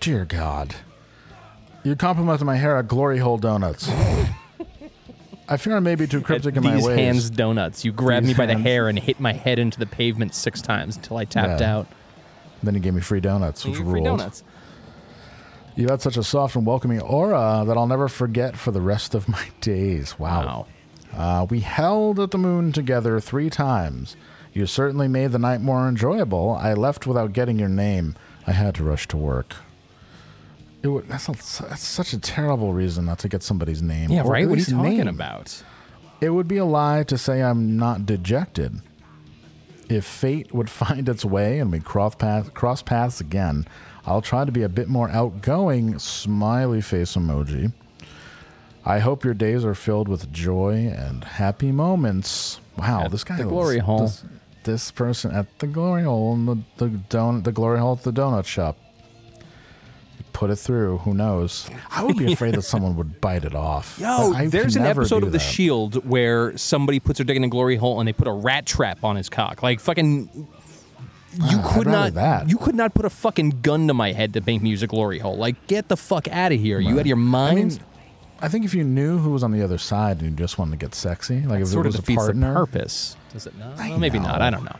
[0.00, 0.74] Dear God,
[1.82, 3.90] you complimented my hair at Glory Hole Donuts.
[5.48, 6.98] I fear I may be too cryptic in my These ways.
[6.98, 7.84] hands donuts.
[7.84, 10.60] You grabbed These me by the hair and hit my head into the pavement six
[10.60, 11.76] times until I tapped Yeah.
[11.78, 11.86] out.
[12.62, 14.04] Then he gave me free donuts, which Free ruled.
[14.04, 14.42] donuts.
[15.78, 19.14] You had such a soft and welcoming aura that I'll never forget for the rest
[19.14, 20.18] of my days.
[20.18, 20.66] Wow.
[21.14, 24.16] Uh, we held at the moon together three times.
[24.52, 26.50] You certainly made the night more enjoyable.
[26.60, 28.16] I left without getting your name.
[28.44, 29.54] I had to rush to work.
[30.82, 31.32] It would, that's, a,
[31.68, 34.10] that's such a terrible reason not to get somebody's name.
[34.10, 34.48] Yeah, or right?
[34.48, 35.06] What are you talking name.
[35.06, 35.62] about?
[36.20, 38.80] It would be a lie to say I'm not dejected.
[39.88, 43.64] If fate would find its way and we cross paths, cross paths again,
[44.08, 45.98] I'll try to be a bit more outgoing.
[45.98, 47.72] Smiley face emoji.
[48.84, 52.58] I hope your days are filled with joy and happy moments.
[52.78, 54.06] Wow, At this guy the glory hole.
[54.06, 54.24] This,
[54.64, 58.12] this person at the glory hole in the the, don, the glory hole at the
[58.12, 58.78] donut shop.
[60.32, 60.98] Put it through.
[60.98, 61.68] Who knows?
[61.90, 63.98] I would be afraid that someone would bite it off.
[64.00, 65.44] Yo, there's an episode of The that.
[65.44, 68.64] Shield where somebody puts their dick in a glory hole and they put a rat
[68.64, 69.62] trap on his cock.
[69.62, 70.48] Like fucking.
[71.34, 72.14] You could not.
[72.14, 72.48] that.
[72.48, 75.36] You could not put a fucking gun to my head to make use glory hole.
[75.36, 76.80] Like, get the fuck out of here.
[76.80, 77.70] You out of your I mind?
[77.72, 77.80] mean,
[78.40, 80.72] I think if you knew who was on the other side and you just wanted
[80.72, 82.54] to get sexy, like if sort it of was a defeats the partner.
[82.54, 83.16] purpose.
[83.32, 83.76] Does it not?
[83.76, 84.40] Well, maybe not.
[84.40, 84.76] I don't know.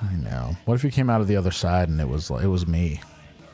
[0.00, 0.56] I know.
[0.64, 2.66] What if you came out of the other side and it was like, it was
[2.66, 3.00] me,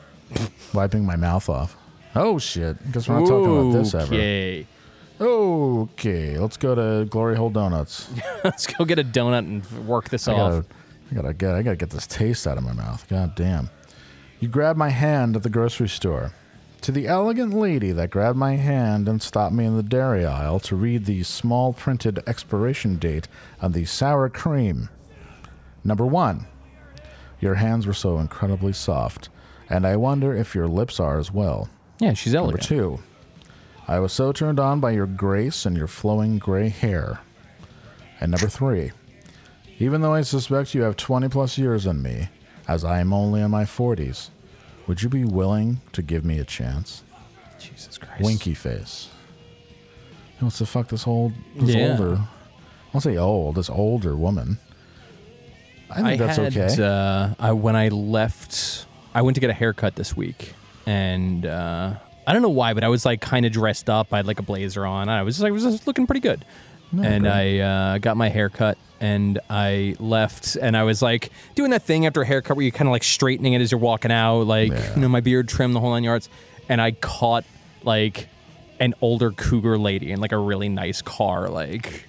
[0.73, 1.75] wiping my mouth off?
[2.15, 2.83] Oh shit!
[2.85, 4.13] Because we're not talking about this ever.
[4.13, 4.67] Okay.
[5.21, 8.09] Okay, let's go to Glory Hole Donuts.
[8.45, 10.65] Let's go get a donut and work this I off.
[11.11, 13.07] I gotta get, I gotta get this taste out of my mouth.
[13.09, 13.69] God damn!
[14.39, 16.33] You grabbed my hand at the grocery store.
[16.81, 20.61] To the elegant lady that grabbed my hand and stopped me in the dairy aisle
[20.61, 23.27] to read the small printed expiration date
[23.61, 24.87] on the sour cream.
[25.83, 26.47] Number one,
[27.41, 29.29] your hands were so incredibly soft,
[29.69, 31.69] and I wonder if your lips are as well.
[31.99, 32.69] Yeah, she's elegant.
[32.69, 33.03] Number two,
[33.87, 37.19] I was so turned on by your grace and your flowing gray hair.
[38.21, 38.91] And number three,
[39.79, 42.27] even though I suspect you have 20 plus years on me,
[42.67, 44.29] as I am only in my 40s,
[44.87, 47.03] would you be willing to give me a chance?
[47.59, 48.21] Jesus Christ.
[48.23, 49.09] Winky face.
[50.37, 51.91] He wants to fuck this old, this Yeah.
[51.91, 52.21] older,
[52.93, 54.57] I'll say old, this older woman.
[55.91, 56.83] I think that's had, okay.
[56.83, 60.53] Uh, I, when I left, I went to get a haircut this week,
[60.85, 61.95] and uh,
[62.27, 64.13] I don't know why, but I was like kind of dressed up.
[64.13, 65.09] I had like a blazer on.
[65.09, 66.45] I was I was just looking pretty good,
[66.91, 71.71] and I uh, got my hair cut And I left, and I was like doing
[71.71, 74.11] that thing after a haircut where you're kind of like straightening it as you're walking
[74.11, 74.95] out, like Yeah.
[74.95, 76.27] you know my beard trimmed the whole nine yards.
[76.67, 77.45] And I caught
[77.83, 78.27] like
[78.79, 82.05] an older cougar lady in like a really nice car, like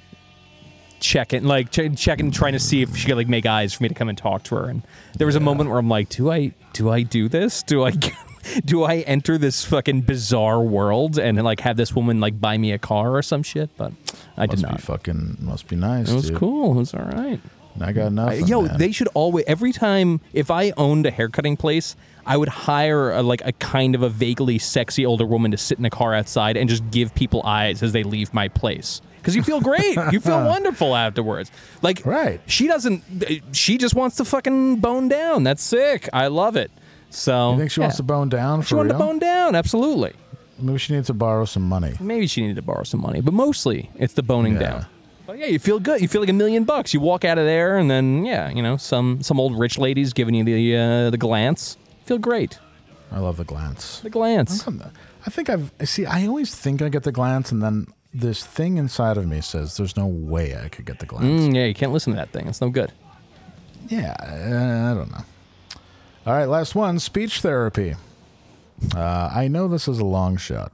[1.00, 3.88] checking, like ch- checking, trying to see if she could like make eyes for me
[3.88, 4.64] to come and talk to her.
[4.68, 4.82] And
[5.16, 7.62] there was a moment where I'm like, do I, do I do this?
[7.62, 7.92] Do I,
[8.64, 12.72] do I enter this fucking bizarre world and like have this woman like buy me
[12.72, 13.70] a car or some shit?
[13.76, 13.92] But
[14.40, 14.76] I did must not.
[14.76, 16.10] be fucking, must be nice.
[16.10, 16.38] It was dude.
[16.38, 16.72] cool.
[16.72, 17.40] It was all right.
[17.80, 18.46] I got nothing.
[18.46, 18.78] Yo, man.
[18.78, 21.94] they should always every time if I owned a haircutting place,
[22.26, 25.78] I would hire a, like a kind of a vaguely sexy older woman to sit
[25.78, 29.00] in a car outside and just give people eyes as they leave my place.
[29.18, 31.50] Because you feel great, you feel wonderful afterwards.
[31.80, 32.40] Like, Right.
[32.46, 33.02] She doesn't.
[33.52, 35.44] She just wants to fucking bone down.
[35.44, 36.08] That's sick.
[36.12, 36.70] I love it.
[37.10, 38.98] So You think she wants to bone down She wanted real?
[38.98, 39.54] to bone down.
[39.54, 40.12] Absolutely.
[40.62, 41.94] Maybe she needs to borrow some money.
[42.00, 44.58] Maybe she needed to borrow some money, but mostly it's the boning Yeah.
[44.60, 44.86] down.
[45.26, 46.00] But yeah, you feel good.
[46.00, 46.92] You feel like a million bucks.
[46.92, 50.12] You walk out of there, and then yeah, you know, some some old rich lady's
[50.12, 51.76] giving you the uh, the glance.
[52.04, 52.58] Feel great.
[53.12, 54.00] I love the glance.
[54.00, 54.66] The glance.
[55.26, 56.04] I think I've see.
[56.06, 59.76] I always think I get the glance, and then this thing inside of me says,
[59.76, 62.30] "There's no way I could get the glance." Mm, yeah, you can't listen to that
[62.30, 62.48] thing.
[62.48, 62.90] It's no good.
[63.88, 65.24] Yeah, uh, I don't know.
[66.26, 67.94] All right, last one: speech therapy.
[68.94, 70.72] Uh, I know this is a long shot,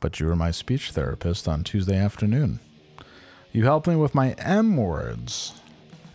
[0.00, 2.60] but you were my speech therapist on Tuesday afternoon.
[3.52, 5.54] You helped me with my M words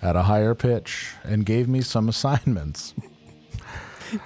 [0.01, 2.93] at a higher pitch and gave me some assignments.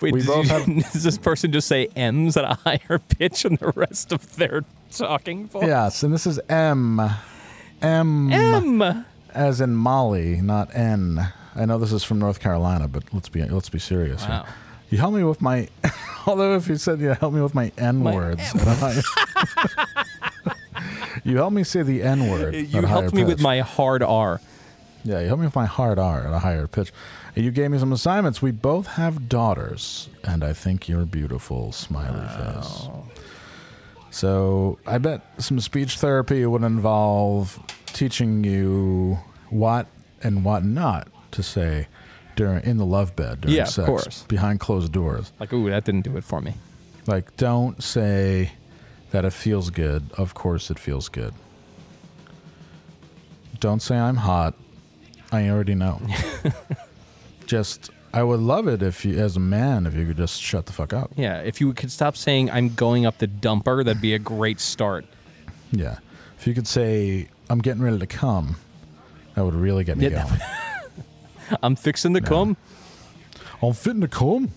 [0.01, 3.43] Wait, We both you- have- does this person just say M's at a higher pitch
[3.43, 5.65] than the rest of their talking voice?
[5.67, 6.99] Yes, and this is M.
[7.81, 8.31] M.
[8.33, 9.05] M.
[9.33, 11.31] as in Molly, not N.
[11.55, 14.25] I know this is from North Carolina, but let's be let's be serious.
[14.25, 14.43] here.
[14.89, 15.67] You help me with my.
[16.27, 18.53] although if you said you help me with my N My words,
[21.23, 22.55] you help me say the N word.
[22.55, 24.41] You helped me with my hard R.
[25.03, 26.91] Yeah, you helped me with my hard R at a higher pitch,
[27.35, 28.41] and you gave me some assignments.
[28.41, 31.71] We both have daughters, and I think you're beautiful.
[31.71, 32.89] Smiley face.
[34.09, 39.19] So I bet some speech therapy would involve teaching you
[39.49, 39.87] what
[40.23, 41.87] and what not to say
[42.37, 44.23] during in the love bed during Yeah, of sex course.
[44.29, 45.33] behind closed doors.
[45.41, 46.53] Like, ooh, that didn't do it for me.
[47.05, 48.51] Like, don't say
[49.11, 50.09] that it feels good.
[50.17, 51.33] Of course, it feels good.
[53.59, 54.53] Don't say I'm hot.
[55.31, 55.99] I already know.
[57.45, 60.65] just, I would love it if you, as a man, if you could just shut
[60.67, 61.11] the fuck up.
[61.15, 64.59] Yeah, if you could stop saying I'm going up the dumper, that'd be a great
[64.59, 65.05] start.
[65.71, 65.97] Yeah.
[66.37, 68.57] If you could say, I'm getting ready to come,
[69.33, 70.39] that would really get me Yeah, going.
[71.63, 72.57] I'm fixing to come.
[73.61, 74.51] I'm fitting to come.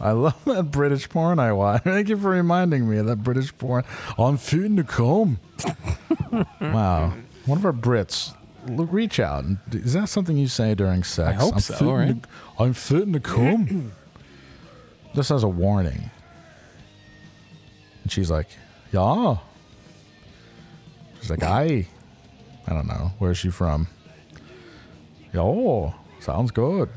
[0.00, 1.82] I love that British porn I watch.
[1.84, 3.84] Thank you for reminding me of that British porn.
[4.18, 5.38] I'm fitting to come.
[6.60, 7.12] wow.
[7.44, 8.34] One of our Brits,
[8.66, 9.44] look, reach out.
[9.44, 11.28] and- Is that something you say during sex?
[11.28, 12.22] I hope I'm so, fitting right?
[12.22, 12.28] To,
[12.58, 13.92] I'm fitting to come.
[15.14, 16.10] this as a warning.
[18.02, 18.48] And she's like,
[18.92, 19.36] yeah.
[21.20, 21.86] She's like, I.
[22.66, 23.12] I don't know.
[23.18, 23.88] Where's she from?
[25.34, 26.88] Yo, sounds good.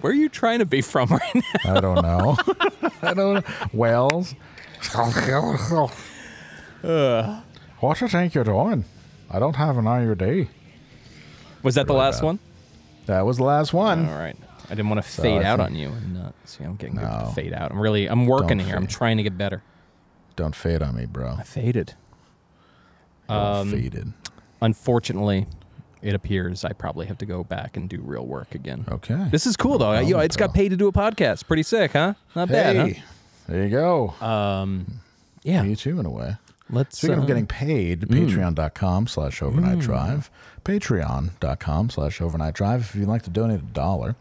[0.00, 1.76] Where are you trying to be from right now?
[1.76, 2.36] I don't know.
[3.02, 3.42] I don't know.
[3.72, 4.34] Wales.
[7.80, 8.84] what do you think you're doing?
[9.30, 10.48] I don't have an IUD.
[11.62, 12.26] Was that the last bad.
[12.26, 12.38] one?
[13.06, 14.08] That was the last one.
[14.08, 14.36] All right.
[14.66, 16.62] I didn't want to fade I out on you and not see.
[16.62, 17.26] I'm getting good No.
[17.26, 17.70] to fade out.
[17.72, 18.06] I'm really.
[18.06, 18.76] I'm working Don't here.
[18.76, 19.62] I'm trying to get better.
[20.36, 21.36] Don't fade on me, bro.
[21.38, 21.94] I faded.
[23.28, 24.12] Um, faded.
[24.60, 25.46] Unfortunately,
[26.02, 28.84] it appears I probably have to go back and do real work again.
[28.88, 29.28] Okay.
[29.30, 29.94] This is cool though.
[29.94, 31.46] No you know, it's got paid to do a podcast.
[31.46, 32.14] Pretty sick, huh?
[32.34, 33.00] Not bad, huh?
[33.48, 34.10] there you go.
[34.20, 35.00] Um,
[35.42, 35.62] yeah.
[35.62, 36.36] Me too, in a way.
[36.70, 36.98] Let's.
[36.98, 40.30] Speaking uh, of getting paid, patreon.com slash overnight drive.
[40.64, 42.80] Patreon.com slash overnight drive.
[42.82, 44.16] If you'd like to donate a dollar,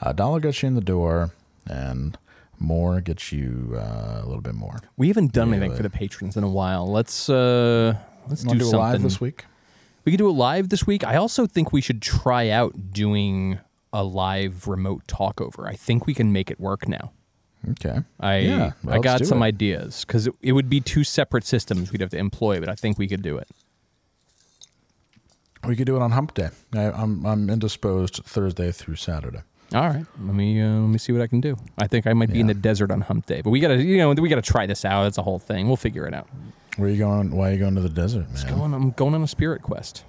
[0.00, 1.30] a dollar gets you in the door,
[1.66, 2.18] and
[2.58, 4.80] more gets you uh, a little bit more.
[4.96, 6.90] we haven't done Yeah, anything for the patrons in a while.
[6.90, 7.96] Let's uh,
[8.28, 9.44] let's do do a something live this week?
[10.04, 11.04] We could do a live this week.
[11.04, 13.58] I also think we should try out doing
[13.92, 15.66] a live remote talkover.
[15.68, 17.12] I think we can make it work now.
[17.70, 18.00] Okay.
[18.20, 19.46] I Yeah, I let's got some it.
[19.46, 22.74] ideas because it, it would be two separate systems we'd have to employ, but I
[22.74, 23.48] think we could do it.
[25.66, 26.50] We could do it on Hump Day.
[26.74, 29.40] I, I'm I'm indisposed Thursday through Saturday.
[29.72, 31.56] All right, let me uh, let me see what I can do.
[31.78, 33.96] I think I might be in the desert on Hump Day, but we gotta you
[33.96, 35.06] know we gotta try this out.
[35.06, 35.66] It's a whole thing.
[35.66, 36.28] We'll figure it out.
[36.76, 37.30] Where are you going?
[37.30, 38.46] Why are you going to the desert, man?
[38.58, 40.04] Going, I'm going on a spirit quest.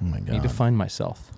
[0.00, 1.32] oh my I need to find myself.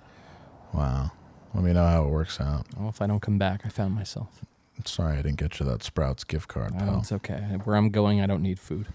[0.73, 1.11] wow.
[1.53, 2.65] Let me know how it works out.
[2.77, 4.45] Well, if I don't come back, I found myself.
[4.85, 6.99] Sorry, I didn't get you that Sprouts gift card, Oh, pal.
[6.99, 7.39] it's okay.
[7.65, 8.87] Where I'm going, I don't need food.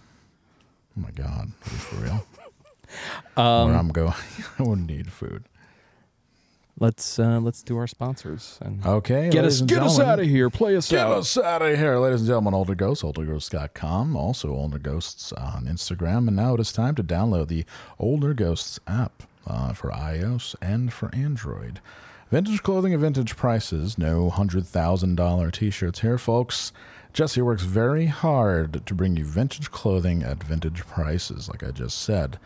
[0.97, 1.49] Oh my god!
[1.67, 2.27] Are you for real?
[3.37, 4.15] Um, Where I'm going,
[4.59, 5.43] I wouldn't need food.
[6.79, 10.51] Let's uh, let's do our sponsors and Okay, get us get us out of here.
[10.51, 11.13] Play us Get out.
[11.19, 12.53] us out of here, ladies and gentlemen.
[12.53, 14.15] Older Ghosts, olderghosts.com.
[14.15, 16.29] Also, Older Ghosts on Instagram.
[16.29, 17.65] And now it is time to download the
[17.99, 21.81] Older Ghosts app uh, for iOS and for Android.
[22.31, 23.97] Vintage clothing at vintage prices.
[23.97, 26.73] No $100,000 t shirts here, folks.
[27.15, 32.03] Jesse works very hard to bring you vintage clothing at vintage prices, like I just
[32.03, 32.39] said.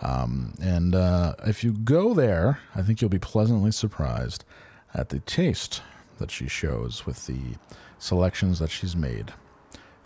[0.00, 4.44] Um, and uh, if you go there, I think you'll be pleasantly surprised
[4.94, 5.82] at the taste
[6.18, 7.56] that she shows with the
[7.98, 9.32] selections that she's made.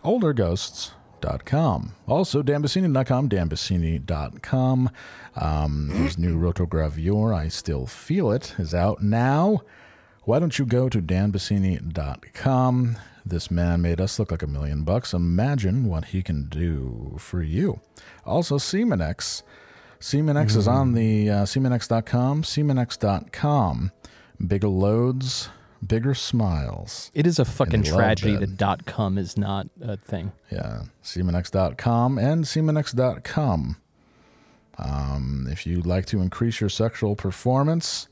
[0.04, 1.94] Olderghosts.com.
[2.08, 4.90] Also, Danbassini.com, Danbassini.com.
[5.36, 9.60] Um, his new rotogravure, I Still Feel It, is out now.
[10.24, 12.96] why don't you go to danbassini.com?
[13.24, 15.12] This man made us look like a million bucks.
[15.14, 17.80] Imagine what he can do for you.
[18.26, 19.42] Also, Semenex.
[20.02, 22.42] Semenex is on the uh, Semenex.com.
[22.42, 23.92] Semenex.com.
[24.44, 25.48] Bigger loads,
[25.86, 27.12] bigger smiles.
[27.14, 28.40] It is a fucking tragedy that.
[28.40, 30.32] that dot com is not a thing.
[30.50, 33.76] Yeah, Semenex.com and Semenex.com.
[34.78, 38.08] Um, if you'd like to increase your sexual performance,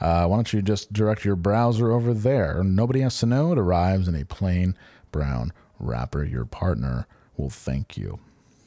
[0.00, 2.64] uh, why don't you just direct your browser over there?
[2.64, 3.52] Nobody has to know.
[3.52, 4.76] It arrives in a plain
[5.12, 6.24] brown wrapper.
[6.24, 8.18] Your partner will thank you.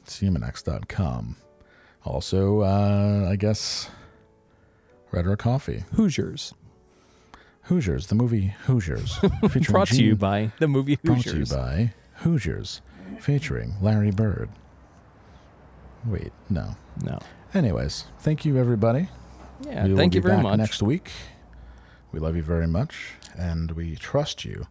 [0.06, 1.36] Semenex.com.
[2.04, 3.88] Also, uh, I guess,
[5.12, 5.84] Red Rhetoric Coffee.
[5.94, 6.52] Hoosiers.
[7.66, 9.16] Hoosiers, the movie Hoosiers.
[9.42, 11.50] featuring Brought to you by the movie Brought to you Hoosiers.
[11.50, 12.80] by Hoosiers,
[13.20, 14.48] featuring Larry Bird.
[16.04, 16.76] Wait, no.
[17.04, 17.20] No.
[17.54, 19.08] Anyways, thank you, everybody.
[19.64, 20.58] Yeah, we thank you very much.
[20.58, 21.10] next week.
[22.10, 24.66] We love you very much, and we trust you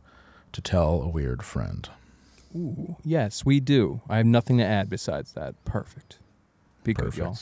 [0.52, 1.88] to tell a weird friend.
[2.54, 4.02] Ooh, yes, we do.
[4.10, 5.56] I have nothing to add besides that.
[5.64, 6.20] Perfect.
[6.84, 7.38] Be good, y'all.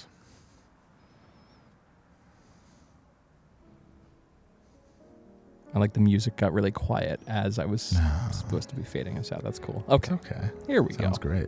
[5.73, 7.81] I like the music got really quiet as I was
[8.31, 9.43] supposed to be fading us out.
[9.43, 9.83] That's cool.
[9.87, 10.49] Okay, Okay.
[10.67, 11.03] here we Sounds go.
[11.05, 11.47] Sounds great.